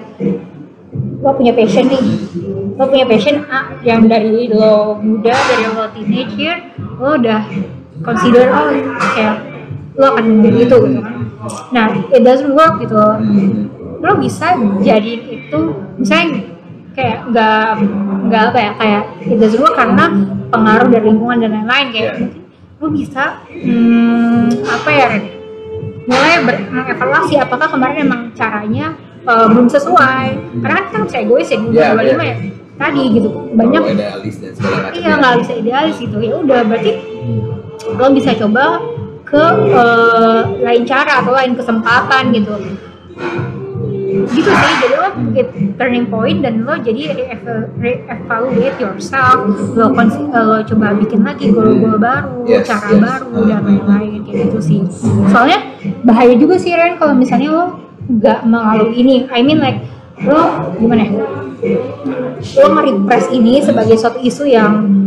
[1.20, 2.02] lo punya passion nih.
[2.76, 6.56] Lo punya passion A yang dari lo muda dari lo teenage year
[7.00, 7.44] lo udah
[8.00, 8.72] consider oh
[9.14, 9.36] kayak
[9.96, 11.16] lo akan menjadi itu gitu kan.
[11.72, 12.96] Nah it doesn't work gitu
[14.00, 15.60] lo bisa jadiin itu
[16.00, 16.40] misalnya
[16.96, 17.68] kayak nggak
[18.28, 20.04] nggak apa ya kayak it doesn't work karena
[20.48, 22.40] pengaruh dari lingkungan dan lain-lain kayak mungkin
[22.80, 25.08] lo bisa hmm, apa ya
[26.08, 26.40] mulai
[26.72, 30.24] mengevaluasi apakah kemarin emang caranya uh, belum sesuai.
[30.62, 32.22] Karena kan kita bisa egois ya di Yeah, 2025 yeah.
[32.24, 32.36] ya
[32.80, 33.28] tadi gitu.
[33.52, 34.96] Banyak idealis dan segala macam.
[34.96, 36.16] iya nggak bisa idealis gitu.
[36.24, 36.92] Ya udah berarti
[37.96, 38.64] lo bisa coba
[39.28, 42.54] ke uh, lain cara atau lain kesempatan gitu.
[44.10, 49.46] Gitu sih jadi lo get turning point dan lo jadi re- re-evaluate yourself.
[49.76, 53.00] Lo, eh, lo coba bikin lagi goal-goal baru Yes, cara yes.
[53.00, 54.80] baru dan lain-lain kayak gitu sih.
[55.30, 55.62] Soalnya
[56.02, 57.64] bahaya juga sih Ren kalau misalnya lo
[58.08, 59.14] nggak mengalami ini.
[59.28, 59.84] I mean like
[60.24, 61.12] lo gimana ya?
[62.60, 65.06] Lo nge-repress ini sebagai suatu isu yang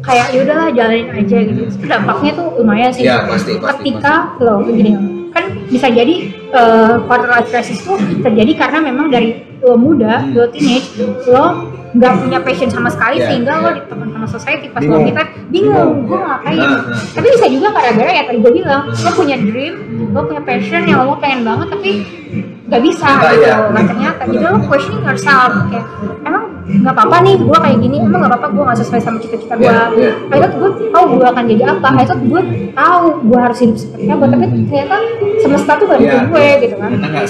[0.00, 1.60] kayak yaudahlah jalanin aja gitu.
[1.66, 3.04] Itu dampaknya tuh lumayan sih.
[3.06, 6.14] Iya, pasti, pasti, ketika lo gini kan bisa jadi
[6.50, 10.32] eh, quarter life crisis tuh terjadi karena memang dari lo muda Hmm.
[10.32, 10.88] lo teenage
[11.26, 11.44] lo
[11.90, 13.76] nggak punya passion sama sekali Iya, sehingga lo iya.
[13.76, 14.94] ditekan sama society pas Bingung.
[14.96, 16.26] lo kita bingung Bingung, gue iya.
[16.28, 17.02] ngapain Nah, nah.
[17.10, 19.74] tapi bisa juga gara-gara ya tadi gue bilang lo punya dream
[20.08, 21.90] lo punya passion yang lo pengen banget tapi
[22.70, 23.50] nggak bisa gitu.
[23.74, 25.86] nah ternyata jadi lo questioning yourself kayak
[26.22, 29.54] emang nggak apa-apa nih gue kayak gini emang nggak apa-apa gue nggak sesuai sama cita-cita
[29.58, 30.12] gue Iya, iya.
[30.30, 31.88] I thought gue tahu gue akan jadi apa.
[31.98, 32.42] I thought gue
[32.78, 34.96] tahu gue harus hidup seperti apa tapi ternyata
[35.42, 36.90] semesta tuh gak bikin gue gitu kan.
[36.94, 37.26] Kita nggak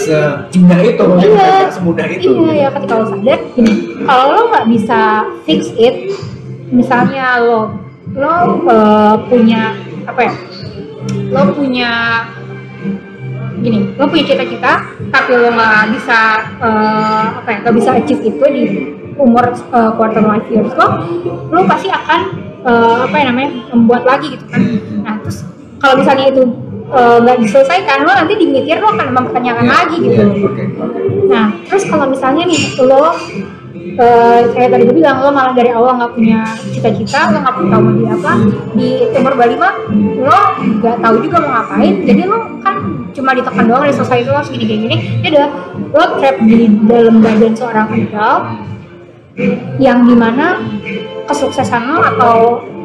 [0.52, 1.28] semudah itu, iya.
[1.32, 2.28] nggak semudah itu.
[2.28, 3.72] iya ya ketika lo sadar gini
[4.04, 5.00] kalau lo nggak bisa
[5.48, 5.96] fix it
[6.68, 7.60] misalnya lo
[8.12, 8.34] lo
[8.68, 9.72] eh, punya
[10.04, 10.34] apa ya
[11.30, 11.90] lo punya
[13.60, 14.72] gini lo punya cita-cita
[15.12, 16.18] tapi lo nggak bisa
[16.58, 18.64] eh, apa ya nggak bisa achieve itu di
[19.20, 20.88] umur eh, quarter life years lo
[21.52, 22.20] lo pasti akan
[22.64, 24.60] eh, apa ya namanya membuat lagi gitu kan
[25.04, 25.44] nah terus
[25.80, 26.42] kalau misalnya itu
[26.90, 30.62] nggak diselesaikan lo nanti di year lo akan mempertanyakan Iya, lagi gitu iya, Oke.
[31.30, 33.14] Nah, terus kalau misalnya nih lo
[34.00, 36.40] eh, kayak tadi bilang lo malah dari awal nggak punya
[36.72, 38.32] cita-cita, lo nggak tahu mau jadi apa
[38.72, 40.40] di umur 25 lo
[40.80, 42.76] nggak tahu juga mau ngapain, jadi lo kan
[43.12, 44.78] cuma ditekan doang dari society lo harus gini gini.
[44.80, 45.48] Gini, ya udah
[45.92, 46.58] lo trap di
[46.88, 48.42] dalam badan seorang adult
[49.80, 50.60] yang di mana
[51.28, 52.36] kesuksesan lo atau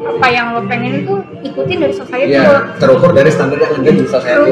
[0.06, 2.46] apa yang lo pengen itu ikutin dari society lo.
[2.46, 4.52] Iya, terukur dari standar yang ada di society.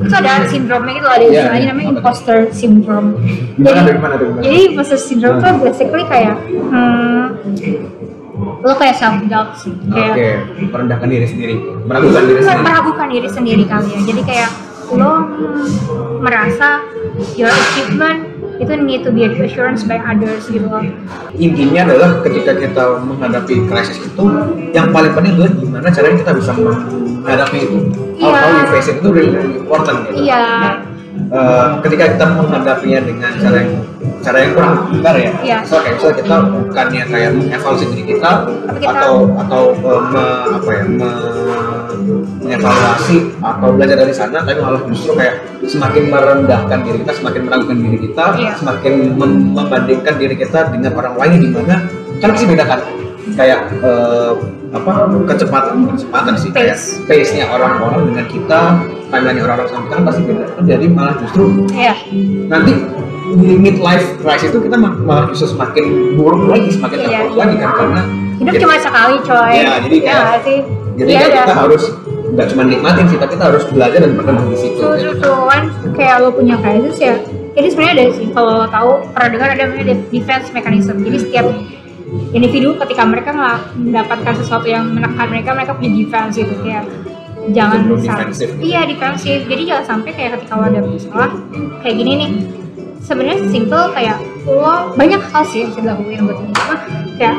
[0.00, 3.08] Itu ada sindromnya gitu ada Iya, istilahnya namanya imposter syndrome.
[3.54, 4.42] Gimana tuh, gimana tuh, gimana?
[4.42, 7.24] Jadi imposter syndrome tuh basically kayak hmm,
[8.64, 10.28] lo kayak self doubt sih, kayak Oke,
[10.72, 12.64] merendahkan diri sendiri, meragukan diri sendiri.
[12.64, 14.00] meragukan diri sendiri kali ya.
[14.08, 14.50] Jadi kayak
[14.94, 15.66] lo hmm,
[16.24, 16.82] merasa
[17.38, 20.84] your achievement itu need to be assurance by others gitu loh.
[21.34, 24.24] Intinya adalah ketika kita menghadapi krisis itu,
[24.70, 27.78] yang paling penting adalah gimana caranya kita bisa menghadapi itu.
[28.22, 28.38] How, Iya.
[28.38, 30.22] how you face it itu really, really important gitu.
[30.22, 30.44] Iya.
[31.24, 33.72] Eh, ketika kita menghadapinya dengan cara yang
[34.20, 35.30] cara yang kurang benar ya.
[35.40, 35.58] Iya.
[35.64, 38.30] So kayak misalnya kita bukannya kayak mengevaluasi diri kita,
[38.76, 41.32] kita- atau atau eh, me- apa ya me-
[42.44, 45.34] mengevaluasi atau belajar dari sana, tapi malah justru kayak
[45.64, 48.52] semakin merendahkan diri kita, semakin meragukan diri kita, Iya.
[48.54, 51.76] semakin mem- membandingkan diri kita dengan orang lain di mana
[52.20, 52.80] kan pasti beda kan
[53.32, 54.32] kayak eh,
[54.70, 54.92] apa
[55.24, 57.32] kecepatan kecepatan sih kayak Pace.
[57.32, 58.60] nya orang-orang dengan kita
[59.06, 61.94] timeline orang-orang sama kita kan pasti beda Kan jadi malah justru Iya.
[62.46, 62.72] nanti
[63.34, 65.84] di midlife crisis itu kita ma- malah justru semakin
[66.14, 68.02] buruk lagi semakin Iya, terpuruk lagi kan karena
[68.34, 69.52] Hidup kita- cuma sekali coy.
[69.54, 70.58] Iya, jadi Iya kayak- nggak sih.
[70.92, 71.40] jadi Iya, kayak iya.
[71.40, 71.82] kita harus
[72.26, 75.44] nggak cuma nikmatin sih tapi kita harus belajar dan berkembang di situ true, true.
[75.46, 75.62] Kan
[75.94, 77.14] kayak lo punya crisis ya.
[77.54, 80.98] Jadi sebenarnya ada sih kalau lo tahu pernah dengar ada namanya de- defense mechanism.
[80.98, 81.46] Jadi setiap
[82.32, 86.84] individu ketika mereka nggak mendapatkan sesuatu yang menekan mereka, mereka punya defense gitu kayak
[87.52, 88.48] jangan defensif.
[88.60, 89.38] Iya defensif.
[89.44, 91.30] Jadi jangan sampai kayak ketika lo ada masalah
[91.80, 92.30] kayak gini nih.
[93.04, 94.16] Sebenarnya simple kayak
[94.48, 96.52] lo banyak hal sih yang bisa dilakuin buat ini.
[96.56, 96.76] Cuma
[97.20, 97.36] kayak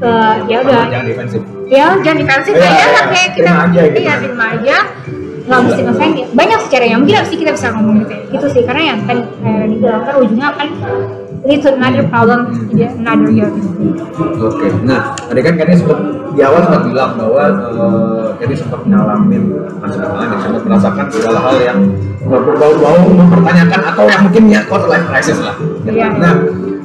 [0.00, 0.82] eh, ya udah.
[0.88, 1.40] jangan defensif.
[1.72, 2.76] Ya jangan defensif Iya, aja.
[2.76, 3.98] iya, lah kayak kita aja gitu.
[4.00, 4.76] iya terima aja.
[5.42, 8.22] Nggak mesti ngefans ya banyak sih cara yang mungkin sih kita bisa ngomong gitu ya.
[8.32, 8.62] Gitu sih.
[8.64, 10.68] Karena yang kan eh, dibilang kan ujungnya kan
[11.42, 13.50] lead to another problem in another year
[14.42, 15.98] Oke, nah tadi kan Kenny sempat
[16.32, 19.42] di awal sempat bilang bahwa uh, Kenny sempat ngalamin
[19.82, 21.78] maksudnya ngalamin, sempat merasakan segala hal yang
[22.22, 25.58] berbau-bau mempertanyakan atau yang mungkin ya quarter life crisis lah.
[25.82, 26.06] Iya.
[26.14, 26.34] Nah,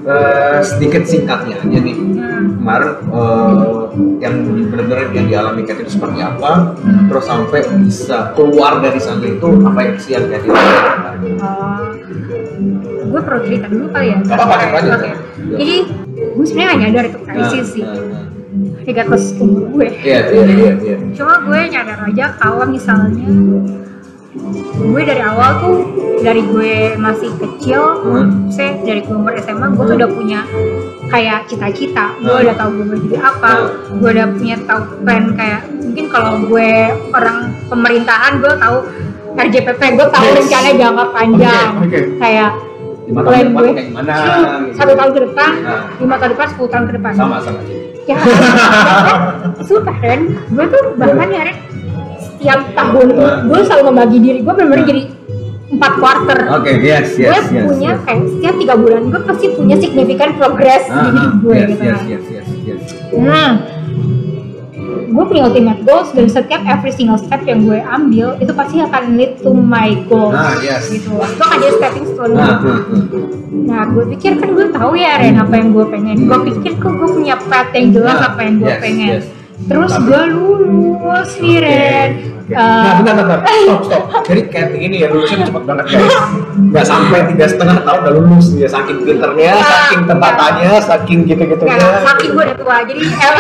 [0.10, 2.62] uh, sedikit singkatnya aja nih Hmm.
[2.62, 3.90] kemarin uh,
[4.22, 4.36] yang
[4.70, 7.06] benar-benar yang dialami Kenny itu seperti apa, Hmm.
[7.10, 11.18] terus sampai bisa keluar dari sana itu apa yang sih yang Kenny lakukan?
[11.38, 14.92] Uh, gue perlu cerita dulu kali ya Gak apa-apa, kan aja.
[14.94, 15.10] Oke.
[15.54, 15.76] jadi
[16.30, 18.26] gue sebenarnya gak nyadar itu krisis sih Nah, nah, nah.
[18.84, 20.98] regardless umur gue Iya, iya, iya, iya.
[21.14, 23.28] cuma gue nyadar aja kalau misalnya
[24.78, 25.76] gue dari awal tuh
[26.20, 28.48] dari gue masih kecil Hmm.
[28.48, 30.40] saya dari gue umur SMA gue tuh udah punya
[31.08, 32.44] kayak cita-cita gue Hmm.
[32.44, 33.52] udah tahu gue mau jadi apa
[33.92, 36.70] gue udah punya tahu plan kayak mungkin kalau gue
[37.10, 38.78] orang pemerintahan gue tahu
[39.36, 40.38] RJPP gue tahu Yes.
[40.40, 42.00] rencana jangka panjang Oke, oke.
[42.18, 42.52] kayak
[43.08, 44.14] Lima tahun plan depan gue kayak gimana?
[44.14, 44.76] gitu.
[44.76, 45.82] satu tahun ke depan Nah.
[45.98, 47.78] lima tahun ke depan sepuluh tahun ke depan sama sama sih.
[48.04, 48.18] ya
[49.68, 51.58] sumpah Ren gue tuh bahkan ya Ren
[52.18, 55.02] setiap tahun tuh gue selalu membagi diri gue benar-benar jadi
[55.68, 57.66] empat quarter Oke, yes, gue yes, yes.
[57.66, 58.00] punya yes.
[58.02, 61.84] kayak setiap tiga bulan gue pasti punya signifikan progress Ah, di hidup gue yes, gitu
[61.84, 62.82] yes, kan yes, yes, yes.
[63.14, 63.50] nah
[65.08, 69.16] gue punya ultimate goals dan setiap every single step yang gue ambil itu pasti akan
[69.16, 70.88] lead to my goals Ah, yes.
[70.88, 72.68] gitu itu akan jadi stepping stone Nah, gitu.
[72.68, 73.26] hmm, hmm.
[73.64, 76.18] Nah, gue pikir kan gue tahu ya Ren apa yang gue pengen.
[76.24, 79.08] Gue pikir kok gue punya path yang jelas Nah, apa yang gue yes, pengen.
[79.10, 79.24] yes.
[79.60, 82.10] Terus Tapi- gue lulus nih Ren.
[82.48, 82.56] Oke.
[82.56, 84.04] Eh, Nah, bentar, bentar, stop, stop.
[84.24, 86.16] Jadi kayak ini ya lulusnya cepet banget guys.
[86.70, 91.28] Gak sampai tiga setengah tahun udah lulus dia, saking pinternya, Nah, saking tetatannya, saking ya,
[91.30, 91.88] gitu-gitunya.
[92.02, 93.34] saking gue udah tua, jadi eh,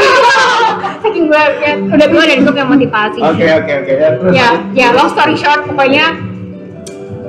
[1.03, 3.19] saking gue ya, udah tua dan gue punya motivasi.
[3.21, 3.93] Oke, oke, oke.
[3.93, 4.75] Ya, terus Ya, lanjut.
[4.75, 6.05] ya long story short pokoknya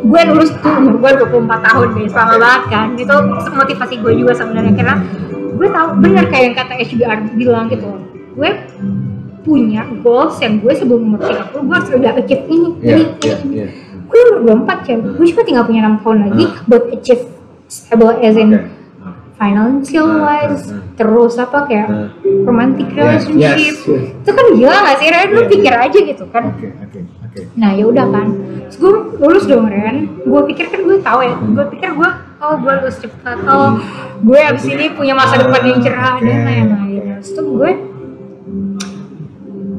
[0.01, 1.31] gue lulus tuh umur gue 24
[1.65, 2.87] tahun guys, lama banget kan.
[2.97, 3.15] Itu
[3.53, 4.95] motivasi gue juga sebenarnya karena
[5.55, 7.87] gue tahu benar kayak yang kata HBR bilang gitu.
[8.35, 8.51] Gue
[9.41, 13.37] punya goals yang gue sebelum umur 30 gue harus udah achieve ini, Iya, ini, iya,
[13.39, 13.55] ini.
[13.55, 13.67] iya.
[14.05, 16.65] Gue umur 24 ya, gue cuma tinggal punya 6 tahun lagi Hmm.
[16.65, 17.23] buat achieve
[17.67, 18.65] stable as in Oke.
[19.35, 20.89] financial Hmm, wise, hmm, hmm.
[20.95, 22.09] terus apa kayak Hmm.
[22.43, 23.39] romantic Yes, relationship.
[23.39, 24.03] yes, yes.
[24.19, 25.29] Itu kan gila gak sih Ren?
[25.29, 25.49] Lu Iya.
[25.49, 26.43] pikir aja gitu kan.
[26.49, 27.41] Oke, oke, oke.
[27.55, 28.27] Nah ya udah kan,
[28.69, 29.97] Terus gue lulus dong Ren.
[30.21, 31.33] Gue pikir kan gue tahu ya.
[31.33, 33.37] Gue pikir gue, oh gue lulus cepat.
[33.43, 33.81] Oh
[34.21, 37.17] gue abis ini punya masa depan yang cerah dan lain-lain.
[37.17, 37.71] Terus tuh gue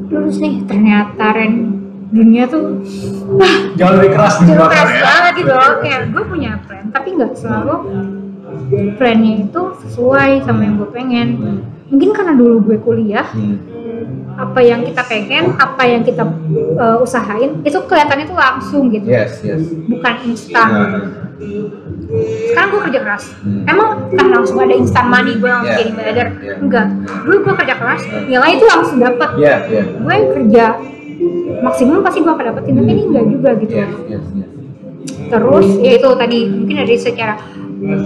[0.09, 0.65] lulus nih.
[0.65, 1.53] Ternyata Ren
[2.09, 2.81] dunia tuh
[3.37, 5.03] wah Jauh lebih keras di belakang keras ya.
[5.05, 5.71] banget gitu loh.
[5.79, 7.75] Kayak gue punya plan, tapi nggak selalu
[8.97, 11.27] plannya itu sesuai sama yang gue pengen.
[11.89, 13.57] Mungkin karena dulu gue kuliah, Hmm.
[14.37, 16.23] apa yang kita pengen, apa yang kita
[16.77, 19.59] uh, usahain, itu kelihatannya tuh langsung gitu, Yes, yes.
[19.89, 20.69] bukan instan.
[20.69, 20.89] Nah,
[21.39, 23.63] Sekarang gue kerja keras, Hmm.
[23.63, 26.57] emang kan langsung ada instan money gue langsung Yeah, jadi miliarder, yeah.
[26.59, 26.85] enggak.
[27.23, 29.29] Dulu gue kerja keras, nilai itu langsung dapat.
[29.39, 29.83] Iya, iya.
[30.03, 30.65] Gue kerja
[31.63, 33.73] maksimum pasti gue akan dapetin, tapi ini enggak juga gitu.
[33.75, 34.49] Yes, yes, yes.
[35.29, 37.33] Terus ya itu tadi mungkin dari secara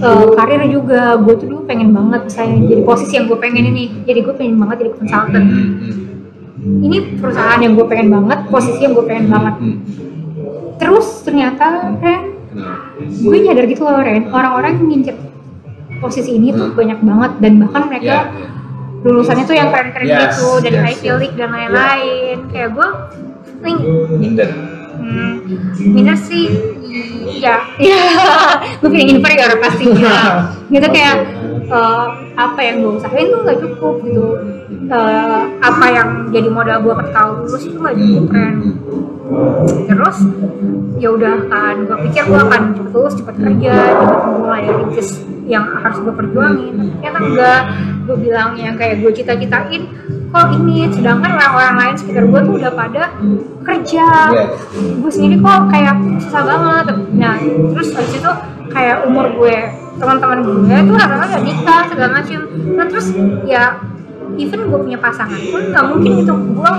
[0.04, 3.84] uh, karir juga gue tuh dulu pengen banget misalnya jadi posisi yang gue pengen ini,
[4.06, 5.42] jadi gue pengen banget jadi konsultan.
[5.42, 6.80] Hmm, hmm.
[6.86, 9.56] Ini perusahaan yang gue pengen banget, posisi yang gue pengen banget.
[10.78, 12.33] Terus ternyata Ren, Kenapa?
[13.06, 15.16] Gue nyadar gitu loh Ren, orang-orang yang ngincer
[15.98, 16.76] posisi ini tuh Hmm.
[16.76, 18.48] banyak banget dan bahkan mereka Iya, iya.
[19.04, 21.08] lulusannya tuh yang keren-keren Yes, gitu dari yes, Ivy.
[21.18, 22.38] League dan lain-lain.
[22.50, 22.88] Kayak gue,
[23.62, 23.76] nih,
[24.14, 24.50] Minder.
[24.94, 25.32] hmm,
[25.86, 26.46] minus sih,
[27.44, 28.00] ya, ya,
[28.78, 30.16] gue pengen inferior pastinya.
[30.74, 31.16] gitu kayak
[31.66, 34.28] eh, apa yang gue usahain tuh nggak cukup gitu.
[34.84, 38.56] Eh, apa yang jadi modal gue ketika lulus itu nggak cukup Ren.
[39.88, 40.18] Terus
[41.02, 41.76] ya udah kan.
[41.86, 45.10] Gue pikir gue akan cepet lulus cepet kerja cepet mulai rintis
[45.44, 46.74] yang harus gue perjuangin.
[47.00, 47.62] Ternyata enggak.
[48.04, 49.84] Gue bilang yang kayak gue cita-citain
[50.34, 50.90] kok ini?
[50.92, 53.04] Sedangkan orang-orang lain sekitar gue tuh udah pada
[53.64, 54.08] kerja.
[54.34, 54.50] Yes.
[54.74, 55.96] gue sendiri kok kayak
[56.28, 56.86] susah banget.
[57.16, 57.36] Nah
[57.74, 58.32] terus habis itu
[58.74, 59.58] kayak umur gue
[59.94, 62.40] teman-teman gue tuh rata-rata udah nikah segala macam
[62.74, 63.08] nah terus
[63.46, 63.64] ya
[64.38, 66.74] even gue punya pasangan pun nggak mungkin gitu gue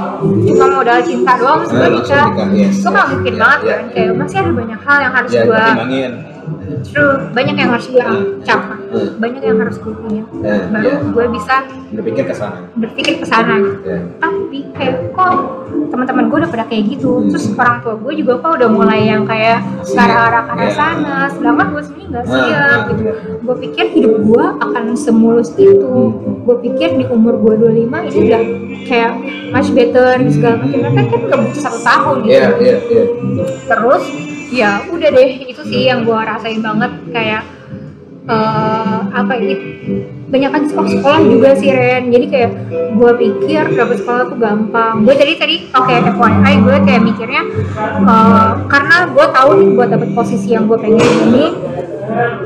[0.51, 2.29] cuma modal cinta doang gue langsung nikah
[2.71, 3.71] itu nggak mungkin banget yes.
[3.71, 5.65] kan kayak masih ada banyak hal yang harus Ya, gue
[6.85, 8.41] true banyak yang harus gue Hmm.
[8.41, 9.09] capai Hmm.
[9.19, 10.97] banyak yang harus gue punya Ya, baru ya.
[11.05, 11.55] gue bisa
[11.91, 12.59] Berpikir ke sana.
[12.73, 13.99] berpikir ke sana gitu Ya.
[14.19, 15.33] tapi kayak kok
[15.87, 17.29] teman-teman gue udah pada kayak gitu Hmm.
[17.29, 20.73] terus orang tua gue juga kok udah mulai yang kayak ke arah-arah ke arah Ya.
[20.73, 23.15] sana sedangkan gue sendiri nggak Ah, siap ah, gitu iya.
[23.37, 26.41] gue pikir hidup gue akan semulus itu Hmm.
[26.41, 28.43] gue pikir di umur gue 25 ini udah
[28.85, 29.13] kayak
[29.51, 33.05] much better segala macam Tapi kan nggak butuh satu tahun gitu Iya, iya, iya.
[33.65, 34.05] terus
[34.53, 37.43] ya udah deh itu sih yang gue rasain banget kayak
[38.29, 39.57] eh, apa ya
[40.25, 42.11] banyak kan sekolah, sekolah juga sih Ren.
[42.11, 42.51] Jadi kayak
[42.97, 45.05] gue pikir dapet sekolah tuh gampang.
[45.07, 47.43] Gue tadi tadi oke FYI gue kayak mikirnya
[48.03, 51.47] eh, karena gue tahu nih buat dapet posisi yang gue pengen ini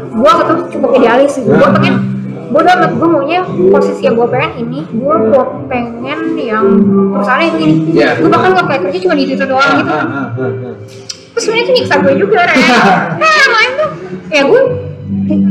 [0.09, 1.45] gue tuh cukup idealis sih.
[1.47, 6.65] Gue pengen gue amat gue maunya posisi yang gue pengen ini gue gue pengen yang
[7.13, 7.75] perusahaan itu ini.
[7.93, 8.25] Iya.
[8.25, 9.93] gue bahkan gak kayak kerja cuma di situ doang gitu.
[9.93, 10.75] Ah, ah, ah.
[11.39, 12.59] Terus sebenarnya itu nyiksa gue juga Ren.
[13.23, 13.91] Nah yang lain tuh.
[14.29, 14.63] Ya gue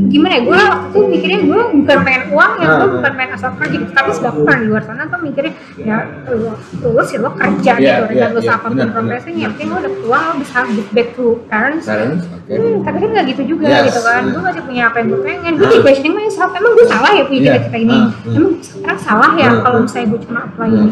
[0.07, 3.31] gimana ya gue waktu itu mikirnya gue bukan pengen uang ya gue Ah, bukan pengen
[3.33, 3.91] asal kerja gitu.
[3.91, 5.97] Tapi sedangkan di luar sana tuh mikirnya ya
[6.27, 7.87] lu lulus ya lo kerja Iya, gitu.
[7.87, 8.95] iya, regardless iya, apa pun benar, benar.
[8.99, 11.85] profesinya yang penting lo dapet uang lo bisa give back to parents.
[11.87, 13.83] Hmm, tapi kan gak gitu juga Yes.
[13.87, 14.21] gitu kan.
[14.27, 15.51] Gue masih punya apa yang gue pengen.
[15.55, 17.47] Gue jadi questioning myself emang gue salah ya punya Iya.
[17.55, 17.95] cita-cita ini?
[17.95, 20.91] Ah, emang sekarang salah ya kalau misalnya gue cuma apply ini?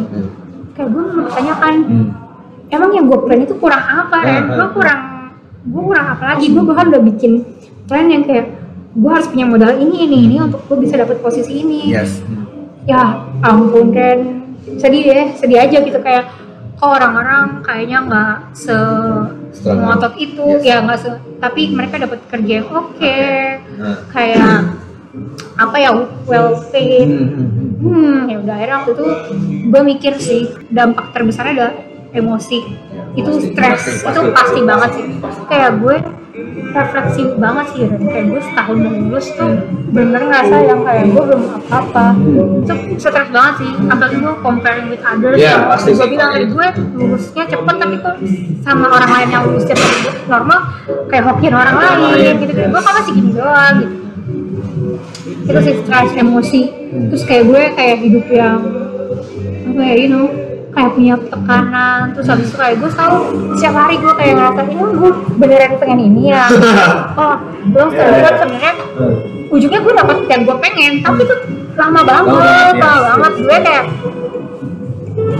[0.71, 2.08] kayak gue mempertanyakan Hmm.
[2.76, 4.36] Emang yang gue plan itu kurang apa Ah, Ren?
[4.36, 4.72] ah, gue ah.
[4.72, 5.02] kurang
[5.66, 7.32] gue kurang apa lagi gue bahkan udah bikin
[7.86, 8.48] plan yang kayak
[8.92, 12.22] gue harus punya modal ini ini ini untuk gue bisa dapet posisi ini Yes.
[12.22, 12.46] Hmm.
[12.84, 13.04] ya
[13.42, 14.20] ampun Ren
[14.76, 16.30] sedih deh sedih aja gitu kayak
[16.76, 18.76] kok orang-orang kayaknya nggak se
[19.64, 20.64] ngotot itu Yes.
[20.64, 23.18] ya nggak se tapi mereka dapat kerja yang oke
[23.76, 23.98] Nah.
[24.08, 24.76] kayak
[25.56, 25.92] apa ya
[26.26, 27.70] well paid Hmm, hmm, hmm.
[27.80, 29.06] hmm ya udah akhirnya waktu itu
[29.66, 31.74] gue mikir sih dampak terbesarnya adalah
[32.15, 32.60] emosi.
[32.91, 35.04] Ya, itu pasti, stres pasti, itu pasti, pasti, banget sih.
[35.19, 35.41] pasti.
[35.51, 35.95] kayak gue
[36.75, 39.51] refleksi banget sih dan kayak gue setahun lulus tuh
[39.95, 42.06] bener-bener ngerasa yang kayak gue belum apa-apa.
[42.63, 43.71] Itu stres banget sih.
[43.88, 45.39] Apalagi gue comparing with others.
[45.39, 46.36] Yang pasti gue sih, bilang pasti.
[46.39, 48.15] dari gue lulusnya cepet tapi kok
[48.67, 49.91] sama orang lain yang lulus cepet?
[50.04, 50.60] Gue normal
[51.08, 52.36] kayak hokiin orang lain lain.
[52.43, 53.95] gitu gue kan masih gini doang gitu.
[55.45, 56.62] Itu sih stres emosi.
[57.12, 58.60] Terus kayak gue kayak hidup yang
[59.65, 60.28] apa ya you know
[60.76, 63.16] kayak punya tekanan terus habis itu kayak gue tahu
[63.56, 66.46] setiap hari gue kayak ngerasa ini gue beneran pengen ini ya
[67.24, 67.36] oh
[67.72, 68.32] belum Iya, iya.
[68.36, 68.74] sebenarnya
[69.48, 71.36] ujungnya gue dapet yang gue pengen tapi itu
[71.80, 72.84] lama banget Lama banget, ya.
[72.84, 73.86] lama banget gue kayak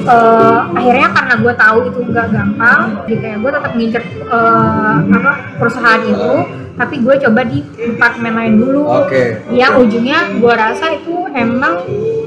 [0.08, 5.32] eh, akhirnya karena gue tahu itu nggak gampang jadi kayak gue tetap ngincer eh, apa
[5.60, 6.34] perusahaan itu
[6.76, 9.40] tapi gue coba di departemen lain dulu Oke.
[9.52, 11.80] yang ujungnya gue rasa itu emang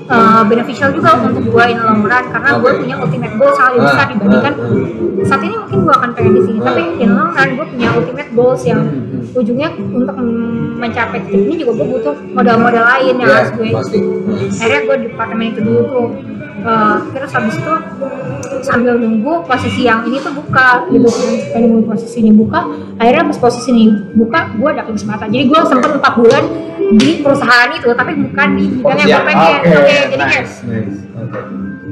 [0.08, 2.78] uh, beneficial juga untuk gue in long run karena gue Oke.
[2.80, 4.66] punya ultimate goal sangat lebih besar Ah, dibandingkan ah,
[5.22, 7.02] saat ini mungkin gue akan pengen di sini tapi Ah.
[7.02, 10.16] in long run gue punya ultimate goals yang Hmm, ujungnya untuk
[10.78, 13.98] mencapai titik ini juga gue butuh modal-modal lain yang Ya, harus gue pasti.
[13.98, 14.48] Hmm.
[14.54, 16.08] akhirnya gue di departemen itu dulu tuh
[16.58, 17.70] Uh, terus habis itu
[18.62, 21.06] sambil nunggu posisi yang ini tuh buka gitu
[21.46, 22.66] sambil nunggu posisi ini buka
[22.98, 23.86] akhirnya pas posisi ini
[24.18, 26.42] buka gue dapet kesempatan jadi gue sempet 4 bulan
[26.90, 29.58] di perusahaan itu tapi bukan di bidang yang gue pengen.
[29.58, 30.96] Oke, oke jadi kayak nice, nice.
[31.14, 31.38] Oke.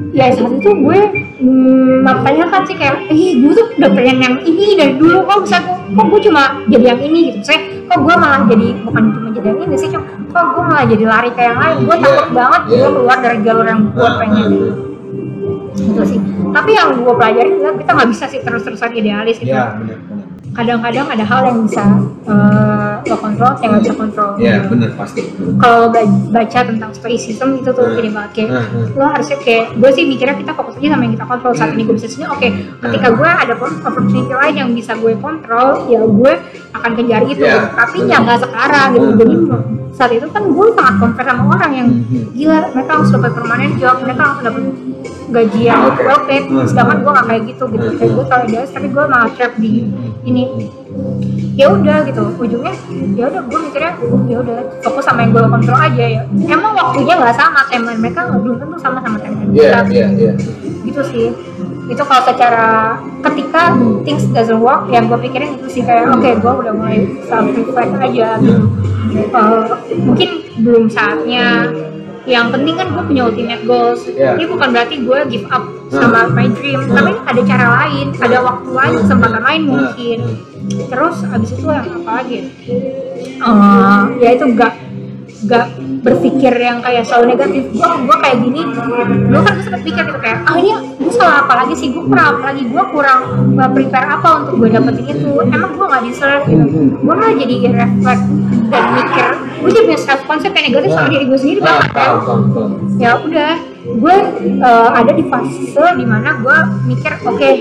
[0.09, 0.99] ya saat itu gue
[1.37, 5.21] hmm, mempertanyakan sih kayak eh gue tuh udah pengen yang ini dari dulu.
[5.23, 7.37] Kok bisa kok, gue cuma jadi yang ini gitu?
[7.43, 10.85] Saya kok gue malah jadi bukan cuma jadi yang ini sih cuma kok gue malah
[10.85, 11.75] jadi lari kayak yang lain.
[11.83, 12.77] Gue Iya, takut banget iya.
[12.77, 14.47] gue keluar dari jalur yang gue Ah, pengen.
[14.47, 14.73] ah,
[15.77, 16.19] gitu sih.
[16.47, 19.53] Tapi yang gue pelajari kita nggak bisa sih terus-terusan idealis gitu.
[19.53, 19.97] Benar, benar.
[20.49, 21.83] Kadang-kadang ada hal yang bisa
[22.23, 25.21] eh, lo kontrol yang nggak bisa kontrol Ya, benar pasti.
[25.57, 25.89] kalau
[26.29, 27.97] baca tentang stoicism itu tuh Hmm.
[27.97, 28.85] ini banget kayak Hmm, hmm.
[28.93, 31.83] lo harusnya kayak gue sih mikirnya kita fokus aja sama yang kita kontrol saat ini
[31.83, 32.47] gue bisa sini oke
[32.81, 36.33] ketika gue ada opportunity lain yang bisa gue kontrol ya gue
[36.73, 39.35] akan kejar itu Ya, tapi ya nggak sekarang gitu jadi
[39.89, 42.29] saat itu kan gue sangat compare sama orang yang Hmm.
[42.31, 44.63] gila mereka langsung dapat permanen job mereka langsung dapat
[45.27, 46.01] gaji yang Oke.
[46.01, 49.29] well paid sedangkan gue nggak kayak gitu gitu kayak gue tahu idealis tapi gue malah
[49.29, 49.71] trap di
[50.23, 50.36] ini
[51.57, 52.73] ya udah gitu ujungnya
[53.13, 53.91] ya udah gue mikirnya
[54.29, 56.21] ya udah fokus sama yang gue kontrol aja ya.
[56.45, 59.89] Emang waktunya nggak sama timeline mereka nggak belum tentu sama sama timeline Iya, kita.
[59.89, 60.33] iya, iya.
[60.83, 61.27] gitu sih.
[61.87, 63.73] Itu kalau secara ketika
[64.03, 67.93] things doesn't work yang gue pikirin itu sih kayak oke gue udah mulai self reflect
[67.97, 68.37] aja.
[68.37, 68.65] Gitu
[69.07, 69.31] Eh,
[70.03, 71.71] mungkin belum saatnya
[72.27, 74.03] yang penting kan gue punya ultimate goals.
[74.03, 74.35] Iya.
[74.35, 78.69] ini bukan berarti gue give up sama my dream tapi ada cara lain ada waktu
[78.69, 80.19] lain kesempatan lain mungkin.
[80.67, 82.35] Terus abis itu yang apa lagi?
[82.35, 82.43] Ya?
[83.39, 84.73] Eh, ya itu gak
[85.45, 85.69] gak
[86.01, 87.63] berpikir yang kayak selalu negatif.
[87.69, 88.61] Gue gue kayak gini
[89.27, 91.93] gue kan sempat pikir gitu kayak ah ini gue salah apa lagi sih?
[91.93, 92.63] Gue kurang apa lagi?
[92.65, 93.19] Gue kurang
[93.53, 95.31] uh, prepare apa untuk gue dapetin itu?
[95.45, 96.65] Emang gue gak deserve gitu.
[96.97, 98.23] Gue malah jadi reflect
[98.67, 101.89] dan mikir gue jadi punya self concept yang negatif sama diri gue sendiri Ah, banget
[101.89, 102.09] kan?
[102.21, 102.71] Paham.
[102.99, 103.53] ya udah
[103.87, 104.15] gue
[104.59, 107.51] uh, ada di fase di mana gue mikir oke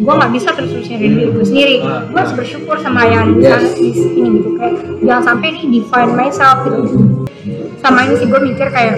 [0.00, 1.76] gue nggak bisa terus terusan diri gue sendiri.
[1.84, 3.76] Ah, gue harus bersyukur sama yang ada di sana Yes.
[3.76, 4.48] di sini gitu.
[4.56, 4.74] Kayak
[5.04, 6.80] jangan sampai nih define myself gitu.
[7.78, 8.96] Sama ini sih gue mikir kayak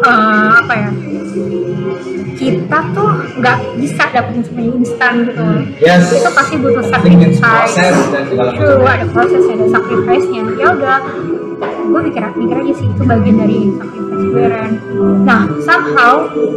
[0.00, 0.90] uh, apa ya
[2.34, 5.42] kita tuh nggak bisa dapetin semuanya instan gitu.
[5.78, 6.10] Yes.
[6.12, 7.74] itu pasti butuh sacrifice.
[7.78, 8.90] proses dan segala True, macam.
[8.90, 10.98] ada proses ada sacrifice nya ya udah
[11.68, 14.46] gue mikir mikir aja sih itu bagian dari sacrifice gue
[15.24, 16.12] nah somehow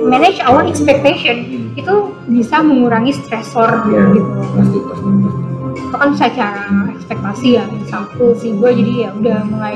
[0.07, 1.37] manage our expectation
[1.77, 1.95] itu
[2.27, 4.29] bisa mengurangi stressor Iya, gitu.
[4.57, 5.39] pasti pasti pasti.
[5.77, 9.75] itu kan secara ekspektasi ya satu sih gue jadi ya udah mulai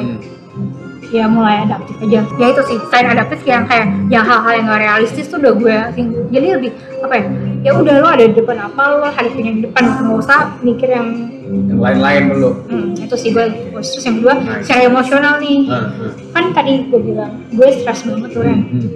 [1.12, 2.24] ya mulai adaptif aja.
[2.40, 5.78] Ya itu sih selain adaptif yang kayak yang hal-hal yang gak realistis tuh udah gue
[5.92, 6.28] singgung.
[6.32, 6.72] Jadi lebih
[7.04, 7.26] apa ya
[7.68, 9.84] ya udah lo ada di depan apa lo hadapin yang di depan.
[9.92, 11.08] Nggak usah mikir yang
[11.52, 12.50] Yang lain-lain dulu.
[12.66, 13.46] hmm, itu sih gue
[13.76, 14.64] terus yang kedua Nice.
[14.64, 15.88] secara emosional nih ah.
[16.32, 18.90] kan tadi gue bilang gue stres banget tuh Ren Hmm.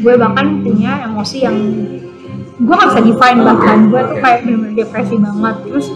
[0.00, 1.56] gue bahkan punya emosi yang
[2.54, 5.86] gue gak bisa define bahkan gue tuh kayak bener-bener depresi banget terus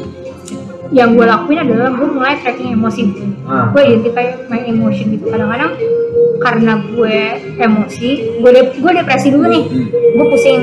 [0.90, 3.68] yang gue lakuin adalah gue mulai tracking emosi gue Ah.
[3.68, 5.72] gue identify my emotion gitu kadang-kadang
[6.38, 7.18] karena gue
[7.56, 9.88] emosi gue de- gue depresi dulu nih Hmm.
[9.90, 10.60] gue pusing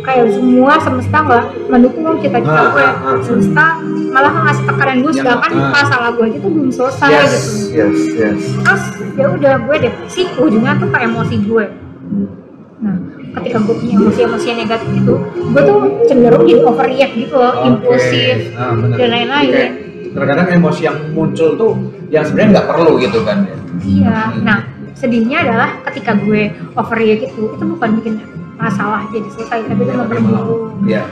[0.00, 3.16] kayak semua semesta nggak mendukung cita-cita Ah, gue ah, ah.
[3.20, 3.64] semesta
[4.08, 5.70] malah ngasih tekanan gue sedangkan ah.
[5.72, 8.38] masalah gue aja tuh belum selesai Yes, gitu yes, yes.
[8.56, 8.82] terus
[9.14, 11.64] ya udah gue depresi ujungnya tuh ke emosi gue
[12.06, 12.45] nah
[13.36, 17.66] ketika gue punya emosi-emosi yang negatif itu gue tuh cenderung jadi overreact gitu loh Oke.
[17.66, 18.96] impulsif Ah, benar.
[18.96, 19.72] dan lain-lain Kayak
[20.08, 21.72] Terkadang emosi yang muncul tuh
[22.08, 23.44] yang sebenarnya nggak perlu gitu kan.
[23.78, 28.14] iya nah sedihnya adalah ketika gue overreact itu itu bukan bikin
[28.56, 31.04] masalah jadi selesai tapi itu Tapi malah, memperburuk ya.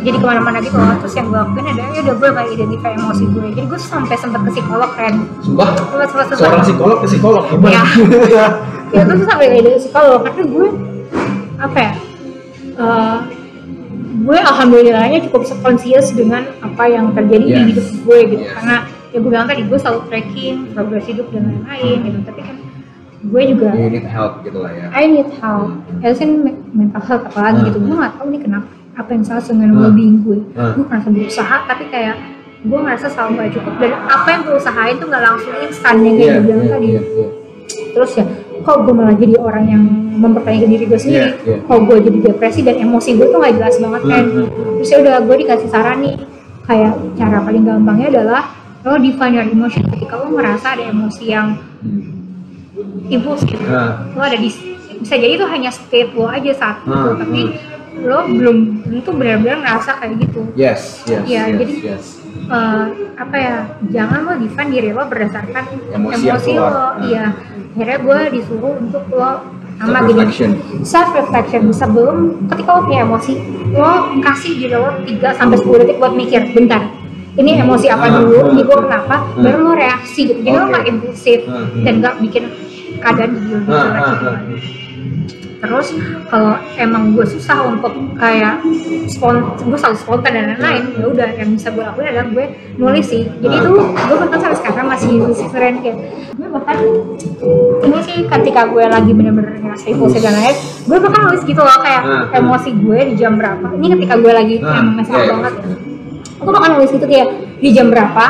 [0.00, 2.90] jadi ke mana-mana gitu loh terus yang gue lakuin adalah ya udah gue kayak identify
[2.94, 6.96] emosi gue jadi gue sampai sempet ke psikolog kan Sumpah, Sempet- sempet- sempet- seorang psikolog
[6.96, 7.44] ke psikolog.
[7.60, 7.82] Iya.
[8.88, 10.66] ya terus sampai dari psikolog karena gue
[11.58, 11.92] apa ya
[12.76, 13.18] eh,
[14.18, 17.66] gue alhamdulillahnya cukup conscious dengan apa yang terjadi di Yes.
[17.68, 18.54] hidup gue gitu Yes.
[18.54, 18.76] karena
[19.08, 22.56] ya gue bilang tadi gue selalu tracking progres hidup dan lain-lain gitu tapi kan
[23.20, 24.86] gue juga You need help gitu lah ya.
[24.92, 27.66] I need help ya kan me- mental health apalagi Hmm.
[27.66, 29.78] gitu gue gak tahu nih kenapa apa yang salah dengan Hmm.
[29.80, 30.72] well-being gue Hmm.
[30.74, 32.16] gue merasa berusaha tapi kayak
[32.60, 36.14] gue ngerasa selalu gak cukup dan apa yang gue usahain tuh gak langsung instan yang
[36.14, 37.26] kayak Iya, gue bilang iya, tadi iya, iya.
[37.88, 38.24] terus ya
[38.58, 39.82] kok gue malah jadi orang yang
[40.18, 41.20] mempertanyakan diri gue sendiri?
[41.20, 41.56] Iya, iya.
[41.62, 44.24] kok gue jadi depresi dan emosi gue tuh gak jelas banget kan?
[44.24, 46.14] Hmm, hmm, terus ya udah gue dikasih saran nih
[46.64, 48.42] kayak cara paling gampangnya adalah
[48.80, 49.82] lo define your emotion.
[49.88, 51.58] Ketika lo merasa ada emosi yang
[53.08, 54.50] impulsif Nah, lo ada di
[54.98, 57.40] bisa jadi itu hanya state lo aja saat itu Hmm, tapi
[57.98, 60.40] lo belum tentu benar-benar ngerasa kayak gitu.
[60.54, 62.04] Yes, yes, Iya, yes, jadi- yes.
[62.48, 62.84] Eh,
[63.14, 66.64] apa ya jangan lo define diri lo berdasarkan Emosi emosi, lo.
[66.64, 67.04] Hmm.
[67.04, 67.24] iya
[67.70, 69.30] akhirnya gue disuruh untuk lo
[69.76, 70.24] sama gini.
[70.82, 72.16] Self reflection sebelum
[72.48, 73.32] ketika lo punya emosi
[73.70, 76.88] lo kasih diri lo 3 sampai 10 detik buat mikir bentar
[77.34, 78.34] ini emosi apa Ah, dulu?
[78.34, 79.16] ah, ini gue kenapa?
[79.28, 79.44] Hmm.
[79.44, 80.40] baru lo reaksi gitu.
[80.40, 80.70] Jadi lo Oke.
[80.72, 81.82] nggak impulsif Hmm, hmm.
[81.84, 82.44] dan nggak bikin
[82.98, 84.02] keadaan jadi lebih jelek.
[84.08, 84.28] gitu.
[85.58, 85.90] Terus
[86.26, 88.62] kalau emang gue susah untuk kayak
[89.06, 92.44] spon gue selalu spontan dan lain-lain ya udah yang bisa gue lakuin adalah gue
[92.76, 93.60] nulis sih jadi Ah.
[93.60, 95.96] itu gue bahkan sampai sekarang masih nulis keren kayak
[96.32, 96.76] gue bahkan
[97.80, 100.54] ini sih ketika gue lagi bener-bener ngerasa impulsif dan lain
[100.86, 102.38] gue bahkan nulis gitu loh kayak Ah.
[102.38, 105.54] emosi gue di jam berapa ini ketika gue lagi Ah, emang masalah iya, banget
[106.38, 107.28] aku bahkan nulis gitu kayak
[107.58, 108.24] di jam berapa.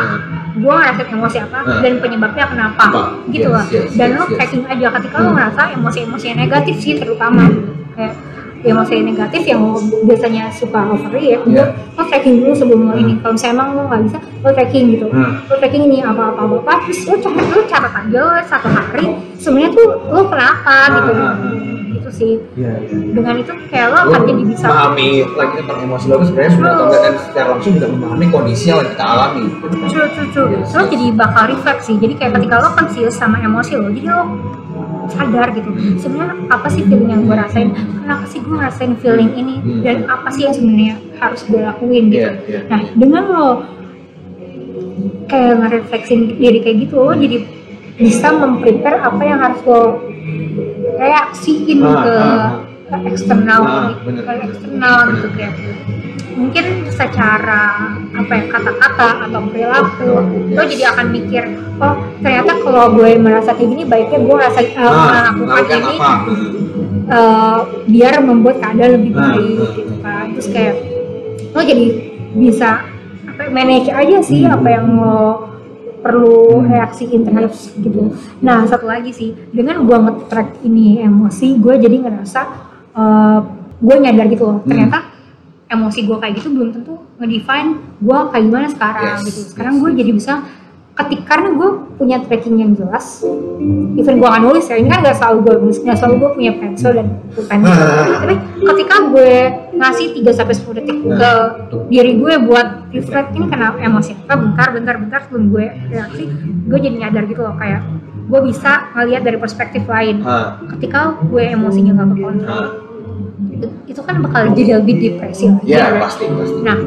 [0.59, 1.79] Gue ngerasain emosi apa Ah.
[1.79, 3.03] dan penyebabnya kenapa Apa?
[3.29, 4.35] gitu Yes, loh yes, dan yes, lo yes.
[4.35, 5.35] tracking aja ketika lo Hmm.
[5.35, 7.43] ngerasa emosi-emosi yang negatif sih terutama
[7.95, 8.15] kayak
[8.61, 11.71] emosi negatif yang lo biasanya suka overreact yeah.
[11.93, 15.07] lo tracking dulu sebelum lo ini kalau misalnya emang lo nggak bisa lo tracking gitu
[15.09, 15.33] Hmm.
[15.43, 18.69] lo tracking ini apa apa apa, apa terus lo catat lo catat aja lo satu
[18.69, 19.07] hari
[19.37, 21.78] sebenarnya tuh lo kenapa gitu Ah, ah, ah.
[21.99, 22.99] Gitu sih Iya, iya.
[23.13, 26.71] dengan itu kayak lo akan jadi bisa memahami lagi tentang emosi lo itu sebenarnya sudah
[26.71, 29.43] atau enggak dan secara langsung juga memahami kondisi yang kita alami.
[29.45, 29.89] gitu kan.
[29.89, 30.49] True, true, true.
[30.53, 30.89] Yes, Lo yes.
[30.89, 31.93] jadi bakal refleksi.
[31.97, 34.23] Jadi kayak ketika lo conscious sama emosi lo, jadi lo
[35.09, 35.71] sadar gitu.
[35.97, 37.69] Sebenarnya apa sih feeling yang gue rasain?
[37.73, 39.55] Kenapa sih gue ngerasain feeling ini?
[39.59, 39.81] Hmm.
[39.81, 42.29] Dan apa sih yang sebenarnya harus gue lakuin gitu?
[42.29, 42.93] Iya, iya, Nah, iya.
[42.95, 43.47] dengan lo
[45.27, 47.39] kayak ngerefleksin diri kayak gitu, lo jadi
[47.97, 49.81] bisa memprepare apa yang harus lo
[50.95, 52.51] reaksiin Ah, ke ah,
[52.89, 54.45] ke eksternal, Ah, gitu, bener, ke bener.
[54.47, 55.53] eksternal gitu kayak
[56.31, 57.63] mungkin secara
[58.09, 60.71] apa ya kata-kata atau perilaku Perilaku, lo yes.
[60.71, 61.45] jadi akan mikir
[61.77, 65.97] oh ternyata kalau gue merasa kayak gini baiknya gue rasa uh, Ah, melakukan melakukan ini
[65.99, 66.13] apa?
[67.09, 70.75] uh, biar membuat keadaan lebih Ah, baik ah, gitu kan terus kayak
[71.49, 71.87] lo jadi
[72.31, 72.71] bisa
[73.27, 74.55] apa manage aja sih Hmm.
[74.55, 75.23] apa yang lo
[75.99, 76.69] perlu Hmm.
[76.69, 78.01] reaksiin terhadap gitu
[78.39, 82.41] nah satu lagi sih dengan gue nge-track ini emosi gue jadi ngerasa
[82.93, 83.39] uh,
[83.79, 84.69] gue nyadar gitu loh Hmm.
[84.69, 84.99] ternyata
[85.69, 89.81] emosi gue kayak gitu belum tentu ngedefine gue kayak gimana sekarang Yes, gitu sekarang yes,
[89.81, 89.99] gue yes.
[89.99, 90.33] jadi bisa
[90.99, 93.23] ketika karena gue punya tracking yang jelas.
[93.95, 96.53] Even gue nggak nulis ya ini kan nggak selalu gue nulis nggak selalu gue punya
[96.59, 97.59] pencil dan pulpen
[98.23, 99.33] tapi ketika gue
[99.79, 101.33] ngasih 3 sampai 10 detik ke
[101.91, 106.25] diri gue buat reflect ini karena emosi apa bentar bentar bentar sebelum gue reaksi
[106.67, 107.83] gue jadi nyadar gitu loh kayak
[108.29, 110.21] gue bisa ngelihat dari perspektif lain.
[110.77, 112.89] Ketika gue emosinya nggak kekontrol
[113.59, 116.03] itu, itu kan bakal jadi lebih depresi lagi ya kan?
[116.03, 116.61] pasti pasti.
[116.63, 116.79] Nah,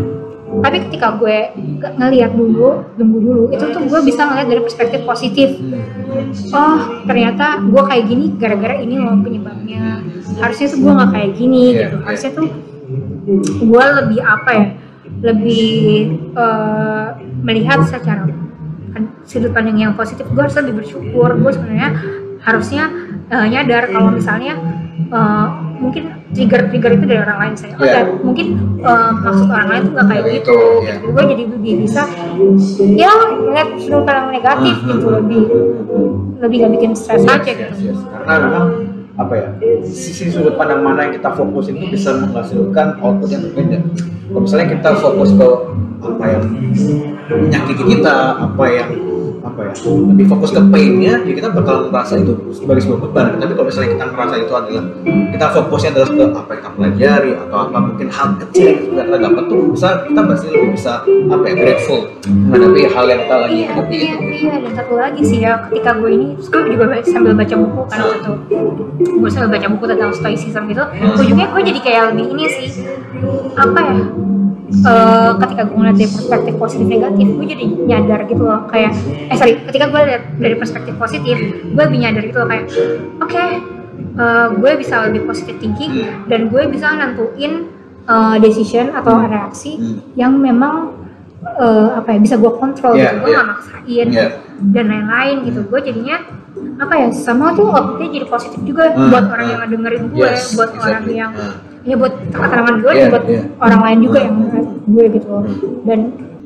[0.59, 4.99] tapi ketika gue ng- ngelihat dulu, tunggu dulu, itu tuh gue bisa ngeliat dari perspektif
[5.07, 5.55] positif.
[6.51, 6.77] Oh,
[7.07, 10.03] ternyata gue kayak gini gara-gara ini loh penyebabnya.
[10.43, 11.95] Harusnya tuh gue nggak kayak gini Iya, gitu.
[11.95, 12.03] iya.
[12.03, 12.47] Harusnya tuh
[13.63, 14.65] gue lebih apa ya?
[15.21, 15.65] Lebih
[16.35, 17.07] eh,
[17.39, 18.27] melihat secara
[18.91, 20.27] kan, sudut pandang yang positif.
[20.27, 21.31] Gue harus lebih bersyukur.
[21.39, 21.89] Gue sebenarnya
[22.43, 22.83] harusnya
[23.31, 24.53] eh, nyadar kalau misalnya
[25.07, 25.47] eh,
[25.81, 27.73] mungkin trigger-trigger itu dari orang lain saya.
[27.73, 27.93] Oh, Iya.
[27.93, 28.45] dan mungkin
[28.79, 30.55] eh, maksud orang lain tuh nggak kayak Kayak gitu.
[30.79, 30.93] iya.
[30.93, 31.05] Gitu.
[31.09, 32.01] Gue jadi lebih bisa
[32.93, 35.41] ya ngeliat sudut pandang negatif Hmm, gitu hmm, lebih
[36.41, 37.65] lebih gak bikin stres Yes, aja yes, gitu.
[37.87, 37.99] yes.
[38.05, 38.67] Karena memang
[39.11, 39.47] apa ya
[39.83, 43.77] sisi sudut pandang mana yang kita fokusin itu bisa menghasilkan output yang berbeda.
[44.25, 45.47] Kalau misalnya kita fokus ke
[46.01, 46.43] apa yang
[47.29, 48.89] menyakiti kita, apa yang
[49.41, 53.25] apa ya lebih fokus ke painnya, ya kita bakal merasa itu sebagai sebuah beban.
[53.41, 54.83] Tapi kalau misalnya kita merasa itu adalah
[55.33, 59.03] kita fokusnya adalah ke apa yang kita pelajari atau apa mungkin hal kecil yang sudah
[59.09, 63.35] kita dapat tuh bisa kita pasti lebih bisa apa ya grateful menghadapi hal yang kita
[63.35, 64.23] lagi Iya, hadapi iya, itu.
[64.45, 67.81] iya, dan satu lagi sih ya, ketika gue ini, terus gue juga sambil baca buku
[67.89, 68.33] kan waktu itu
[69.01, 70.83] Gue sambil baca buku tentang stoicism gitu,
[71.17, 72.67] ujungnya gue jadi kayak lebih ini sih,
[73.57, 73.95] apa ya,
[74.73, 78.91] eh, ketika gue ngeliat dari perspektif positif negatif, gue jadi nyadar gitu loh, kayak,
[79.27, 81.35] eh sorry, ketika gue lihat dari perspektif positif,
[81.67, 82.65] gue lebih nyadar gitu loh, kayak,
[83.19, 83.43] oke,
[84.15, 85.91] eh, gue bisa lebih positive thinking,
[86.25, 87.67] dan gue bisa nentuin
[88.01, 89.97] eh, decision atau reaksi Hmm.
[90.15, 90.97] yang memang
[91.41, 93.35] eh, apa ya bisa gue kontrol Iya, gitu gue iya.
[93.35, 94.27] nggak maksain Iya.
[94.69, 96.17] dan lain-lain gitu gue jadinya
[96.77, 99.51] apa ya sama tuh outputnya jadi positif juga Hmm, buat orang hmm.
[99.51, 101.15] yang ngedengerin gue Yes, buat orang exactly.
[101.17, 101.55] yang Hmm.
[101.81, 103.41] Ya buat keterangan gue Iya, dan buat iya.
[103.57, 104.25] orang lain juga Hmm.
[104.25, 105.53] yang ngeliat gue gitu loh Hmm.
[105.83, 105.99] dan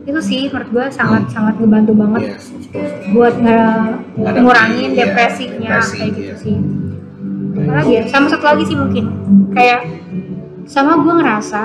[0.05, 2.93] itu sih menurut gue sangat sangat ngebantu banget Yes, course.
[3.11, 3.95] buat nge-
[4.38, 6.36] ngurangin iya, depresinya depresi, kayak gitu iya.
[6.38, 6.55] sih
[7.55, 9.05] apalagi ya sama satu lagi sih mungkin
[9.51, 9.81] kayak
[10.65, 11.63] sama gue ngerasa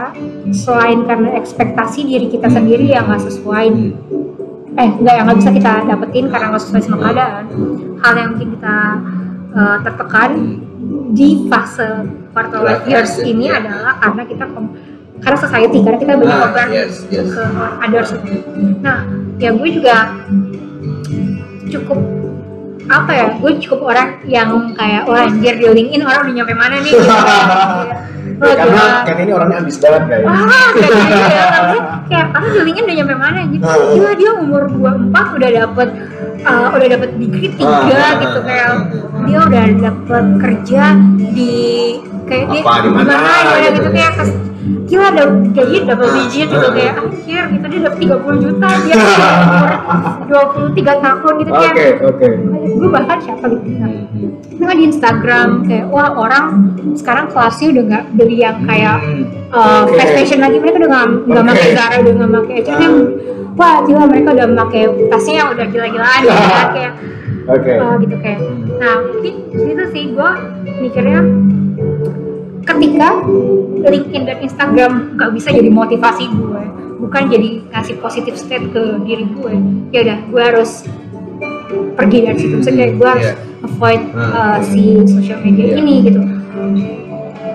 [0.51, 3.67] selain karena ekspektasi diri kita sendiri yang nggak sesuai
[4.73, 7.45] eh nggak yang nggak bisa kita dapetin karena nggak sesuai sama keadaan
[7.99, 8.77] hal yang mungkin kita
[9.51, 10.31] eh, tertekan
[11.11, 11.91] di fase
[12.31, 13.59] quarter life years ini iya.
[13.63, 14.45] adalah karena kita
[15.21, 17.29] karena society karena kita banyak Ah, yes, yes.
[17.29, 17.43] ke
[17.85, 18.11] others
[18.81, 19.05] nah
[19.37, 19.97] ya gue juga
[21.71, 21.99] cukup
[22.91, 26.75] apa ya gue cukup orang yang kayak wah anjir di LinkedIn orang udah nyampe mana
[26.83, 27.07] nih gitu.
[28.41, 31.45] Wah, karena kan ini orangnya ambis banget guys Wah, kayak gitu ya.
[32.11, 33.63] Kayak aku di LinkedIn udah nyampe mana gitu.
[33.63, 33.79] Ah.
[33.95, 35.89] Gila dia umur 24 udah dapet
[36.43, 38.79] uh, udah dapet degree 3 Ah, gitu ah, kayak ah.
[39.23, 40.83] dia udah dapet kerja
[41.31, 41.55] di
[42.31, 43.93] kayak dia Apa, di mana, gimana gitu gitu ya.
[43.93, 44.31] kayak kes,
[44.87, 46.73] gila ada gaji double Ah, digit gitu ah.
[46.73, 48.95] kayak anjir gitu dia dapet 30 juta dia
[49.41, 49.71] umur
[50.71, 52.27] 23 tahun gitu kayak oke oke
[52.71, 54.37] gue bahkan siapa gitu nah, Hmm.
[54.61, 56.45] Nah di Instagram kayak wah orang
[56.93, 59.25] sekarang kelasnya udah nggak beli yang kayak Hmm.
[59.49, 59.97] uh, Oke.
[59.97, 61.51] fast fashion lagi mereka udah nggak nggak Oke.
[61.51, 62.95] pakai Zara udah nggak pakai H&M
[63.57, 66.93] wah gila mereka udah pakai tasnya yang udah gila-gilaan gitu kan kayak
[67.49, 68.39] oke uh, gitu kayak
[68.77, 70.31] nah mungkin itu sih gue
[70.79, 71.21] mikirnya
[72.71, 73.09] ketika
[73.83, 76.63] LinkedIn dan Instagram nggak bisa jadi motivasi gue
[77.01, 79.53] bukan jadi ngasih positive state ke diri gue
[79.91, 80.85] ya udah gue harus
[81.97, 83.37] pergi dari situ maksudnya gue harus Iya.
[83.61, 84.31] avoid Hmm.
[84.31, 85.77] uh, si social media Iya.
[85.79, 86.21] ini gitu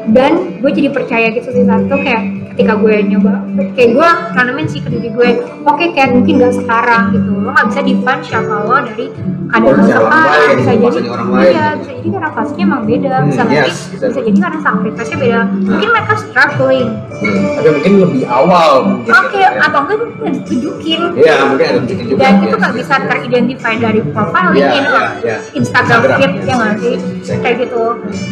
[0.08, 2.24] dan gue jadi percaya gitu sih satu kayak
[2.56, 3.44] ketika gue nyoba
[3.76, 5.30] kayak gue nanemin sih ke diri gue
[5.68, 7.32] oke kayak mungkin gak sekarang gitu.
[7.44, 9.06] Lo gak bisa define siapa lo dari
[9.52, 10.10] orang sekarang.
[10.10, 11.52] lain, bisa jadi fasenya orang lain.
[11.52, 13.12] iya bisa jadi karena fasenya emang beda.
[13.12, 14.06] Hmm, bisa yes, jadi bisa.
[14.08, 15.40] bisa jadi karena sacrifice-nya beda.
[15.52, 16.90] Mungkin mereka struggling.
[17.16, 19.50] Hmm, tapi mungkin lebih awal mungkin oke ya.
[19.60, 21.02] atau enggak mungkin nggak ditunjukin.
[21.16, 22.44] Iya, mungkin ada tunjukin juga dan ya.
[22.48, 25.38] itu nggak bisa teridentify dari profile Iya, LinkedIn iya, atau iya.
[25.60, 26.46] Instagram Instagram, feed yes.
[26.46, 26.96] ya nggak sih?
[27.42, 27.84] Kayak gitu.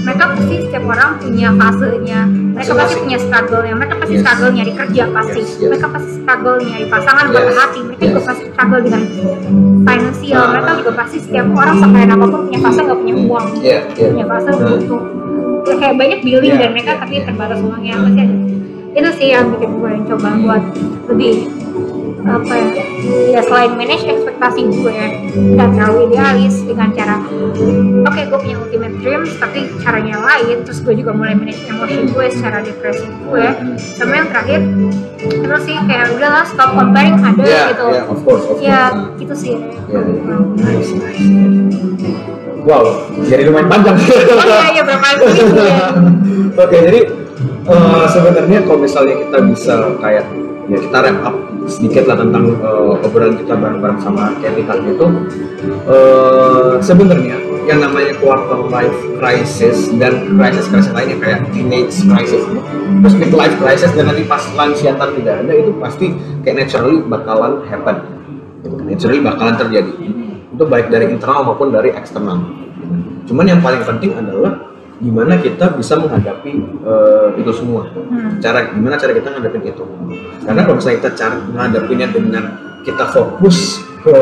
[0.03, 2.19] Mereka pasti setiap orang punya fasenya.
[2.53, 3.73] Mereka pasti punya struggle-nya.
[3.77, 4.21] Mereka pasti Yes.
[4.21, 5.69] struggle nyari kerja pasti Yes, yes.
[5.69, 8.27] mereka pasti struggle nyari pasangan buat Yes, hati mereka juga yes.
[8.27, 9.01] pasti struggle dengan
[9.83, 13.45] finansial mereka juga pasti setiap orang sekaya apa pun punya fase nggak punya uang
[13.93, 14.65] punya fase Hmm.
[14.69, 15.01] butuh
[15.63, 18.35] ya, kayak banyak billing dan mereka tapi terbatas uangnya pasti ada
[18.93, 20.63] itu sih yang bikin gue coba buat
[21.09, 21.31] lebih
[22.23, 22.71] apa ya
[23.29, 24.99] ya selain manage ekspektasi gue
[25.53, 27.19] dan terlalu idealis dengan cara
[28.01, 32.25] oke gue punya ultimate dreams tapi caranya lain terus gue juga mulai manage emosi gue
[32.29, 33.45] secara depresi gue
[33.75, 34.59] sama yang terakhir
[35.19, 39.19] terus sih kayak udahlah stop comparing ada Ya, gitu ya, of course, of ya course.
[39.19, 39.53] gitu sih
[39.85, 39.99] Ya,
[40.57, 41.21] nice, nice.
[42.63, 42.83] Wow,
[43.21, 43.99] jadi lumayan panjang.
[43.99, 44.07] oh
[44.41, 45.19] iya iya berapa ya
[46.63, 46.99] Oke, jadi
[47.65, 50.23] eh, sebenarnya kalau misalnya kita bisa kayak
[50.63, 51.35] ya kita wrap up
[51.67, 55.07] sedikit lah tentang eh, obrolan kita bareng-bareng sama Kelly tadi itu.
[55.87, 62.43] Eh, sebenarnya yang namanya quarter life crisis dan crisis crisis lainnya kayak teenage crisis
[62.99, 66.11] terus midlife crisis dan nanti pas lansia tidak ada itu pasti
[66.43, 67.97] kayak naturally bakalan happen.
[68.83, 69.93] Naturally bakalan terjadi.
[70.53, 72.43] Itu baik dari internal maupun dari eksternal.
[73.23, 74.72] Cuman yang paling penting adalah
[75.03, 78.39] gimana kita bisa menghadapi eh, itu semua Hmm.
[78.39, 79.83] cara gimana cara kita menghadapi itu
[80.41, 82.43] karena kalau misalnya kita cara menghadapinya dengan
[82.81, 83.57] kita fokus
[83.99, 84.15] ke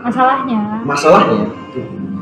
[0.00, 1.46] masalahnya masalahnya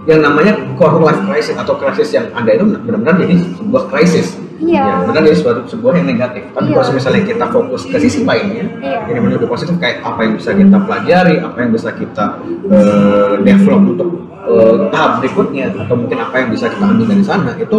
[0.06, 4.80] yang namanya quarter life crisis atau krisis yang ada itu benar-benar jadi sebuah krisis Iya.
[4.80, 6.80] ya, benar jadi suatu sebuah yang negatif tapi Iya.
[6.80, 9.00] kalau misalnya kita fokus ke sisi lainnya Iya.
[9.12, 12.24] ini menjadi positif kayak apa yang bisa kita pelajari apa yang bisa kita
[12.64, 14.08] eh, develop untuk
[14.48, 17.76] eh, tahap berikutnya atau mungkin apa yang bisa kita ambil dari sana itu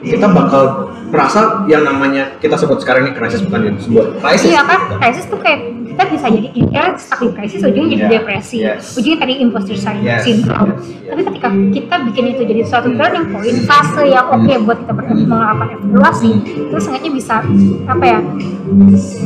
[0.00, 0.64] kita bakal
[1.08, 5.38] merasa yang namanya kita sebut sekarang ini krisis bukan sebuah krisis Iya kan, krisis tuh
[5.38, 8.12] kayak kita bisa jadi ya stuck di krisis ujungnya jadi Yeah.
[8.16, 8.96] depresi, Yes.
[8.96, 10.24] ujungnya tadi imposter Yes.
[10.24, 10.72] syndrome.
[10.72, 10.88] Yes.
[10.88, 11.04] Yes.
[11.04, 14.64] Tapi ketika kita bikin itu jadi suatu turning point, fase yang oke Hmm.
[14.64, 16.30] buat kita melakukan evaluasi,
[16.66, 17.36] terus sengaja bisa
[17.84, 18.18] apa ya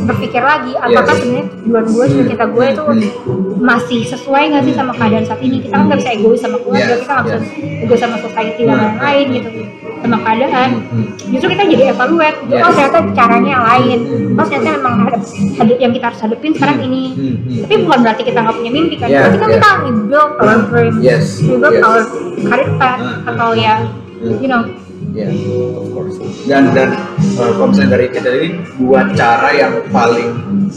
[0.03, 1.19] berpikir lagi apakah Yes.
[1.21, 2.83] sebenarnya tujuan gue cita-cita gue itu
[3.57, 6.83] masih sesuai nggak sih sama keadaan saat ini kita kan nggak bisa egois sama keluarga
[6.89, 7.01] Yes.
[7.01, 7.83] kita nggak bisa Yes.
[7.87, 8.83] egois sama society dan Nah.
[8.99, 9.51] lain-lain gitu
[9.99, 11.07] sama keadaan Hmm.
[11.29, 12.61] justru kita jadi evaluate Yes.
[12.61, 14.37] oh ternyata caranya lain Hmm.
[14.37, 15.23] oh ternyata memang hadap,
[15.57, 17.35] hadap- yang kita harus hadapin sekarang ini Hmm.
[17.37, 17.61] Hmm.
[17.63, 19.51] tapi bukan berarti kita nggak punya mimpi kan Yeah, kan yeah.
[19.53, 21.83] kita rebuild our dreams Yes, rebuild yes.
[21.83, 22.01] our
[22.43, 23.29] career path Hmm.
[23.29, 23.75] atau ya
[24.17, 24.37] Hmm.
[24.39, 24.63] you know
[25.17, 25.33] Ya,
[25.81, 26.21] of course.
[26.45, 26.93] Dan dan
[27.41, 30.29] uh, kalau misalnya dari kita ini dua cara yang paling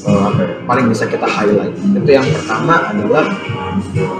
[0.07, 1.75] uh, apa ya, paling bisa kita highlight.
[1.75, 3.27] Itu yang pertama adalah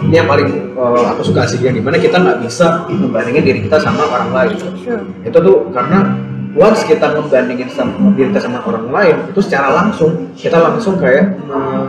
[0.03, 3.59] ini yang paling uh, aku suka sih yang di mana kita nggak bisa membandingin diri
[3.63, 4.55] kita sama orang lain.
[4.59, 6.19] sure Itu tuh karena
[6.51, 11.31] once kita membandingin sama diri kita sama orang lain itu secara langsung kita langsung kayak
[11.47, 11.87] uh,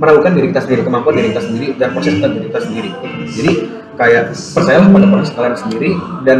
[0.00, 2.90] meragukan diri kita sendiri kemampuan diri kita sendiri dan proses kita diri kita sendiri.
[3.36, 3.52] Jadi
[3.96, 5.90] kayak percayalah pada proses kalian sendiri
[6.22, 6.38] dan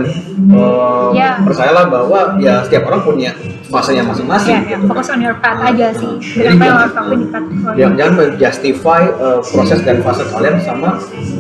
[0.53, 1.41] uh, Ya.
[1.41, 3.31] percayalah bahwa ya setiap orang punya
[3.67, 4.53] fasenya masing-masing.
[4.53, 4.89] ya, ya gitu kan.
[4.93, 7.71] fokus on your path aja sih apa yang jangan- harus lakuin di path lo.
[7.73, 10.89] Jangan, jangan menjustify uh, proses dan fase kalian sama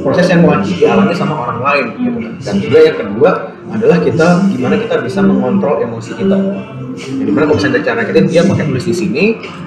[0.02, 2.32] proses yang lagi dialami sama orang lain gitu kan.
[2.40, 3.30] Dan juga yang kedua
[3.66, 6.36] adalah kita gimana kita bisa mengontrol emosi kita.
[6.96, 9.24] Jadi mana kalau misalnya cara kita dia pakai tulis di sini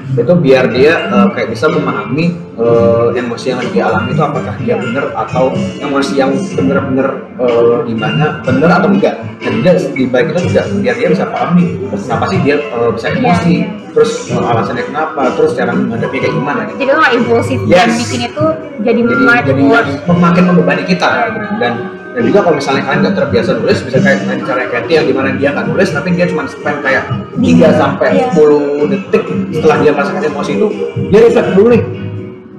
[0.10, 4.76] itu biar dia uh, kayak bisa memahami uh, emosi yang lagi dialami itu apakah dia
[4.82, 7.08] benar atau emosi yang benar-benar
[7.38, 9.16] uh, gimana benar atau enggak.
[9.40, 12.90] Dan juga di baik itu juga biar dia bisa paham nih kenapa sih dia uh,
[12.92, 13.56] bisa emosi,
[13.94, 17.98] terus uh, alasannya kenapa, terus cara menghadapi kayak gimana gitu jadi nggak impulsif dan Yes.
[18.04, 18.46] bikin itu
[18.84, 19.64] jadi jadi jadi
[20.12, 21.48] makin membebani kita gitu.
[21.62, 21.74] dan
[22.20, 25.16] dan juga kalau misalnya kalian nggak terbiasa nulis bisa kayak tadi cara Kathy yang di
[25.16, 27.04] mana dia nggak nulis tapi dia cuma spend kayak
[27.40, 28.28] 3 sampai Iya.
[28.36, 29.24] 10 detik
[29.56, 30.68] setelah dia merasakan emosi itu
[31.08, 31.82] dia reflect dulu nih.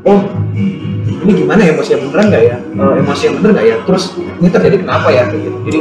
[0.08, 0.20] Oh
[1.20, 2.56] ini gimana ya emosi yang beneran nggak ya?
[2.56, 3.76] Eh, emosi yang bener nggak ya?
[3.84, 5.24] Terus ini terjadi kenapa ya?
[5.28, 5.50] Gitu.
[5.68, 5.78] Jadi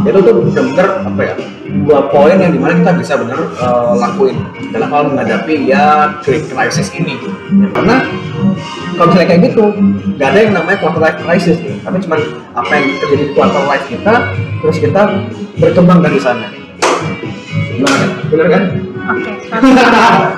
[0.00, 1.34] itu tuh bener-bener apa ya
[1.84, 4.36] dua poin yang di mana kita bisa bener eh, lakuin
[4.72, 7.20] dalam hal menghadapi ya krisis ini.
[7.76, 8.00] Karena
[9.00, 9.64] kalau misalnya kayak gitu
[10.20, 11.72] nggak ada yang namanya quarter life crisis nih.
[11.80, 12.20] Tapi cuma
[12.52, 14.14] apa yang terjadi di quarter life kita
[14.60, 15.02] terus kita
[15.56, 16.52] berkembang dari sana.
[17.72, 17.96] Gimana?
[17.96, 18.62] Kan bener kan?
[19.16, 19.30] Oke.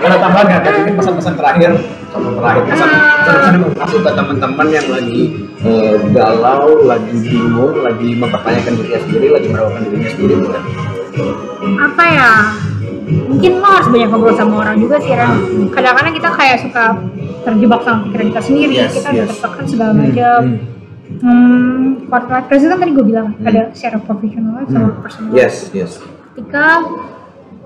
[0.07, 1.71] Ada tambahan nggak Kan pesan-pesan terakhir.
[1.75, 2.63] Pesan terakhir.
[2.71, 2.91] Pesan
[3.27, 5.21] pesan kasih ke teman-teman yang lagi
[5.67, 10.63] eh, galau lagi bingung lagi mempertanyakan dirinya sendiri lagi meragukan dirinya sendiri boleh
[11.83, 12.33] apa ya?
[13.13, 16.97] Mungkin lo harus banyak ngobrol sama orang juga sih Ren kadang-kadang kita kayak suka
[17.43, 19.31] terjebak sama pikiran kita sendiri Yes, kita udah yes.
[19.33, 20.59] tertekan segala Hmm, macam hmm.
[21.21, 25.01] hmm, quarter life crisis kan tadi gue bilang ada secara profesional sama Hmm.
[25.01, 25.93] personal yes yes
[26.33, 26.65] ketika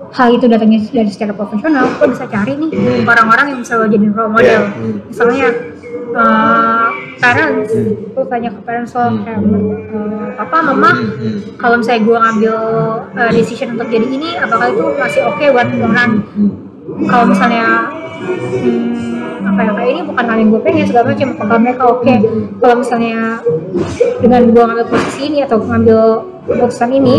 [0.09, 3.03] hal itu datangnya dari secara profesional lo bisa cari nih Hmm.
[3.05, 4.95] orang-orang yang bisa jadi role model Yeah, hmm.
[5.07, 5.47] misalnya
[6.13, 7.93] uh, parents Hmm.
[8.11, 9.21] lo tanya ke parents lo Hmm.
[9.21, 11.37] kayak uh, papa mama Hmm, hmm.
[11.55, 12.55] kalau misalnya gue ngambil
[13.11, 16.51] uh, decision untuk jadi ini apakah itu masih oke buat orang Hmm.
[17.07, 17.91] Kalau misalnya
[18.63, 19.17] hmm,
[19.47, 21.27] apa ya kayak ini bukan hal yang gue pengen segala macam.
[21.37, 22.13] Apakah mereka oke
[22.59, 23.17] kalau misalnya
[24.19, 25.99] dengan gue ngambil posisi ini atau ngambil
[26.47, 27.15] keputusan ini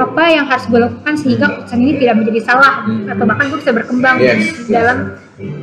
[0.00, 2.74] apa yang harus gue lakukan sehingga keputusan ini tidak menjadi salah?
[3.10, 4.70] Atau bahkan gue bisa berkembang Yes.
[4.70, 5.18] dalam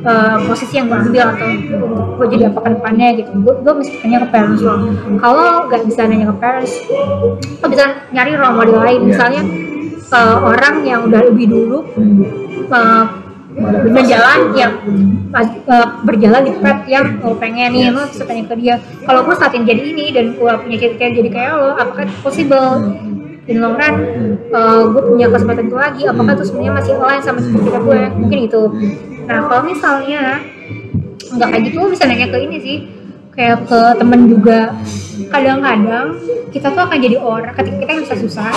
[0.06, 1.48] uh, posisi yang gue ambil atau
[2.20, 3.30] gue jadi apa ke depannya gitu.
[3.42, 4.74] Gue gue mesti tanya ke parents lo.
[5.18, 6.74] Kalau nggak bisa nanya ke parents
[7.58, 7.84] lo bisa
[8.14, 9.00] nyari role model lain.
[9.10, 9.42] Misalnya
[10.12, 11.78] uh, orang yang udah lebih dulu
[12.68, 13.21] uh,
[13.58, 14.72] berjalan yang
[15.68, 18.74] uh, berjalan di path yang lo pengen nih lo bisa tanya ke dia
[19.04, 22.14] kalau gue saat ini jadi ini dan gue punya cita-cita jadi kayak lo apakah itu
[22.24, 22.72] possible?
[23.50, 23.94] In long run
[24.54, 28.38] uh, gue punya kesempatan itu lagi apakah itu sebenarnya masih align sama cita-cita gue mungkin
[28.48, 28.62] itu.
[29.28, 30.22] Nah kalau misalnya
[31.32, 32.78] nggak kayak gitu lo bisa nanya ke ini sih
[33.34, 34.72] kayak ke temen juga.
[35.28, 36.06] Kadang-kadang
[36.52, 38.52] kita tuh akan jadi orang ketika kita ngerasa susah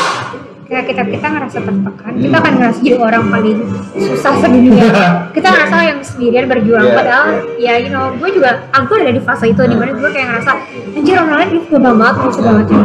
[0.66, 2.12] ketika kita kita ngerasa tertekan.
[2.18, 3.60] Kita akan ngerasa jadi orang paling
[3.94, 4.86] susah sedunia
[5.30, 6.86] kita ngerasa yang sendirian berjuang.
[6.90, 7.26] Yeah, padahal
[7.62, 10.52] ya you know gue juga aku ada di fase itu di mana gue kayak ngerasa
[10.98, 12.80] anjir orang lain hidup gampang banget segala macam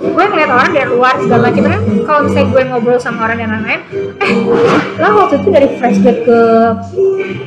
[0.00, 3.48] gue ngeliat orang dari luar segala macam kan kalau misalnya gue ngobrol sama orang dan
[3.50, 3.80] lain-lain
[4.18, 4.34] eh
[4.98, 6.38] lo waktu itu dari fresh grad ke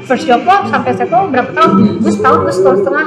[0.03, 3.05] first job lo sampai settle berapa tahun gue setahun gue setahun setengah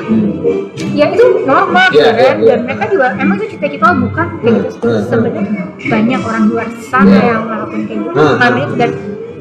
[0.92, 2.46] ya itu normal Iya, gitu iya, kan iya.
[2.48, 5.02] dan mereka juga emang itu cita-cita lo bukan kayak gitu Hmm.
[5.04, 7.22] sebenarnya banyak orang luar sana Iya.
[7.24, 8.36] yang melakukan kayak gitu Hmm.
[8.36, 8.90] Kami dan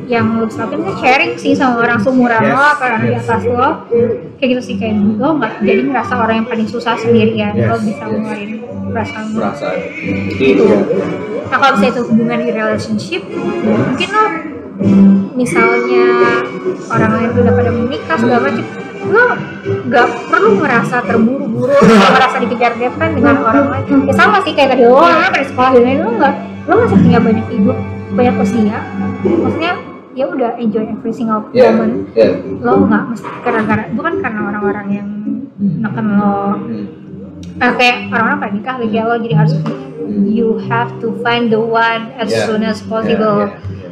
[0.05, 3.25] yang bisa lakukan itu sharing sih sama orang seumuran Yes, lo atau orang di yes.
[3.25, 3.69] atas lo
[4.37, 7.75] kayak gitu sih kayak lo nggak jadi ngerasa orang yang paling susah sendirian Yes, lo
[7.81, 8.11] bisa yes.
[8.13, 8.51] ngeluarin
[8.93, 9.77] perasaan lo perasaan
[10.37, 10.79] jadi ya
[11.45, 13.21] Nah kalau misalnya itu hubungan di relationship,
[13.61, 14.25] mungkin lo
[15.37, 16.05] misalnya
[16.89, 18.65] orang lain udah pada menikah segala macam,
[19.13, 19.25] lo
[19.85, 24.09] nggak perlu merasa terburu-buru, atau merasa dikejar deadline dengan orang lain.
[24.09, 26.33] Ya sama sih kayak tadi lo kan pada sekolah dan lain lo nggak,
[26.65, 27.77] lo masih punya banyak hidup,
[28.17, 28.77] banyak usia.
[29.21, 29.73] Maksudnya
[30.15, 32.07] ya udah enjoy every single ya moment.
[32.11, 32.31] ya.
[32.57, 35.07] Lo nggak mesti gara-gara bukan karena orang-orang yang
[35.59, 36.37] neken lo.
[37.55, 39.53] Eh, kayak orang-orang pada nikah kayak lo jadi harus
[40.23, 43.37] you have to find the one as Ya, soon as ya, possible.
[43.41, 43.89] ya, ya.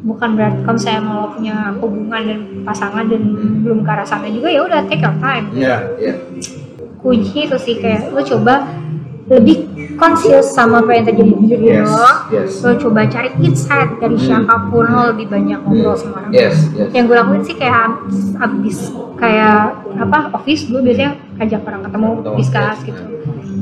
[0.00, 3.60] bukan berarti kalau saya mau punya hubungan dan pasangan dan Hmm.
[3.60, 5.52] belum ke arah sana juga ya udah take your time.
[5.52, 6.16] Ya ya.
[6.96, 8.64] Kunci itu sih kayak lo coba
[9.30, 9.56] lebih
[9.94, 12.50] conscious sama apa yang terjadi di Yes, lo yes.
[12.60, 14.26] lo coba cari insight dari Hmm.
[14.26, 16.90] siapa pun lo lebih banyak ngobrol sama orang yes yes.
[16.90, 18.78] Yang gue lakuin sih kayak abis, abis
[19.14, 19.58] kayak
[19.94, 22.86] apa office gue biasanya ajak orang ketemu discuss yes.
[22.86, 23.02] gitu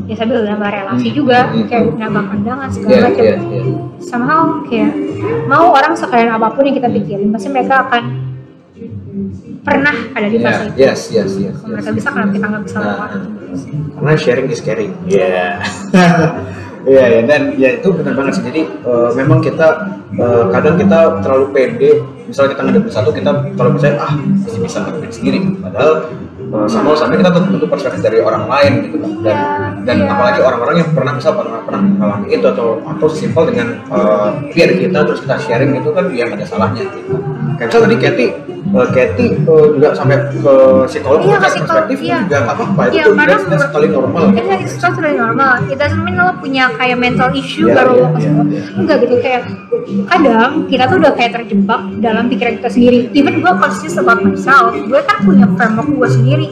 [0.09, 1.99] ya sambil nambah relasi Hmm, juga hmm, kayak hmm.
[2.01, 3.21] nambah pandangan segala ya macam.
[3.21, 3.63] ya ya
[4.01, 4.93] somehow kayak
[5.45, 8.03] mau orang sekalian apa pun yang kita pikirin pasti mereka akan
[9.61, 10.77] pernah ada di fase itu.
[10.79, 13.11] yes yes yes mereka bisa kenapa kita nggak bisa Nah, lewat
[13.97, 14.93] karena sharing is caring.
[15.09, 15.61] Iya.
[16.89, 18.45] Iya ya dan ya itu benar banget sih.
[18.49, 19.67] Jadi eh, memang kita
[20.15, 21.91] eh, kadang kita terlalu pede.
[22.29, 25.39] Misalnya kita ngadepin satu kita kalau misalnya ah masih bisa ngadepin sendiri.
[25.59, 25.93] Padahal
[26.39, 29.13] eh, sama sampai kita tentu tentu perspektif dari orang lain gitu kan.
[29.21, 29.37] Dan
[29.85, 30.13] dan Iya.
[30.17, 34.71] apalagi orang-orang yang pernah bisa pernah pernah mengalami itu atau atau simpel dengan eh, peer
[34.81, 36.89] kita terus kita sharing itu kan ya ada salahnya.
[36.89, 37.13] Gitu.
[37.59, 38.27] Kayak misalnya tadi Kathy,
[38.71, 40.55] eh, Kathy eh, juga sampai ke
[40.87, 42.19] psikolog Iya, ke psikolog, perspektif iya.
[42.23, 42.81] juga nggak apa-apa.
[42.87, 44.23] Itu Iya, tuh karena that's, sekali normal.
[44.31, 45.53] Iya, it's totally normal.
[45.67, 48.63] It doesn't mean lo punya kayak mental issue Iya, baru iya, lo ke iya, iya.
[48.79, 49.43] Enggak gitu kayak
[50.07, 52.99] kadang kita tuh udah kayak terjebak dalam pikiran kita sendiri.
[53.19, 56.47] Even gue conscious about myself, gue kan punya framework gue sendiri.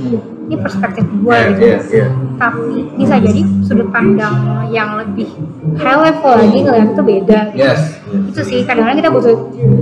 [0.47, 1.65] Ini perspektif gue Iya, gitu.
[1.67, 2.07] iya, iya.
[2.39, 5.27] Tapi bisa jadi sudut pandang yang lebih
[5.75, 7.41] high level lagi ngeliat itu beda.
[7.59, 7.99] Yes.
[8.31, 9.37] Itu sih kadang-kadang kita butuh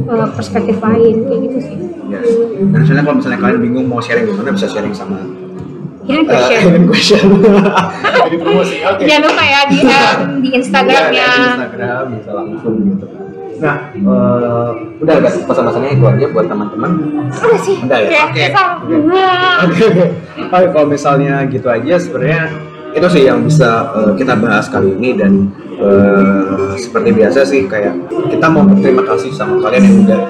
[0.08, 1.76] uh, perspektif lain kayak gitu sih.
[2.08, 2.24] Yes.
[2.72, 5.20] Dan misalnya kalau misalnya kalian bingung mau sharing di mana bisa sharing sama
[6.04, 6.60] Hidden uh, question.
[6.68, 7.24] hidden question.
[8.28, 8.76] Jadi promosi.
[8.84, 9.02] Oke.
[9.08, 11.12] Jangan lupa ya di, um, di Instagramnya.
[11.14, 13.23] Iya, di Instagram bisa langsung gitu.
[13.60, 14.70] Nah, eh,
[15.02, 16.90] udah guys pesan-pesannya itu aja buat teman-teman.
[17.30, 17.76] Udah sih.
[17.84, 18.08] Udah ya?
[18.30, 18.44] Oke.
[18.50, 18.94] Oke.
[19.64, 20.04] Oke, oke.
[20.50, 22.42] Oke, kalau misalnya gitu aja sebenarnya
[22.94, 25.50] itu sih yang bisa eh, kita bahas kali ini dan
[25.82, 27.98] eh, seperti biasa sih kayak
[28.30, 30.20] kita mau berterima kasih sama kalian yang udah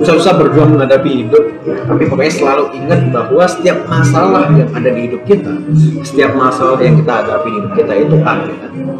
[0.00, 5.22] susah-susah berjuang menghadapi hidup tapi pokoknya selalu ingat bahwa setiap masalah yang ada di hidup
[5.28, 5.52] kita
[6.00, 8.54] setiap masalah yang kita hadapi di hidup kita itu ada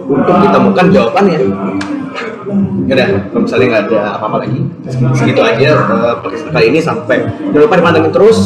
[0.09, 1.38] untuk ditemukan jawabannya
[2.82, 4.61] Yaudah, kalau misalnya nggak ada apa-apa lagi,
[5.14, 5.68] segitu aja
[6.18, 8.38] podcast kali ini sampai jangan lupa dipantengin terus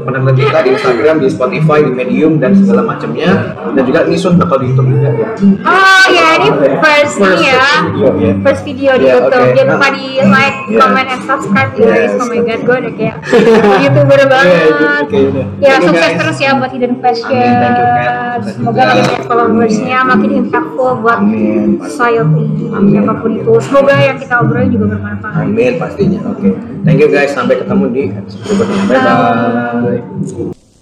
[0.00, 3.30] pendengar kita di Instagram, di Spotify, di Medium dan segala macamnya
[3.68, 5.28] dan juga ini soon bakal di YouTube juga ya.
[5.60, 6.48] Oh ya ini
[6.78, 7.60] first nih ya.
[7.84, 8.32] video ya.
[8.40, 9.46] First video di Ya, YouTube.
[9.52, 10.78] Jangan lupa di like, Ya.
[10.80, 11.84] comment, and subscribe guys.
[12.08, 12.16] Yes.
[12.16, 13.16] Oh my god, gue udah kayak
[13.84, 14.56] youtuber banget.
[14.64, 15.44] gitu, oke, udah.
[15.58, 16.16] Ya Thank you, sukses guys.
[16.16, 17.36] terus ya buat Hidden Question.
[17.36, 18.40] Amin, thank you, Kat.
[18.46, 21.68] Semoga makin banyak followersnya, makin impactful buat Amin.
[21.82, 22.92] society Amin.
[22.96, 23.52] siapa pun itu.
[23.60, 25.42] Semoga yang kita obrolin juga bermanfaat.
[25.44, 26.20] Amin pastinya.
[26.32, 26.48] Oke.
[26.86, 27.32] Thank you guys.
[27.34, 28.82] Sampai ketemu di episode berikutnya.
[28.88, 30.73] Bye bye.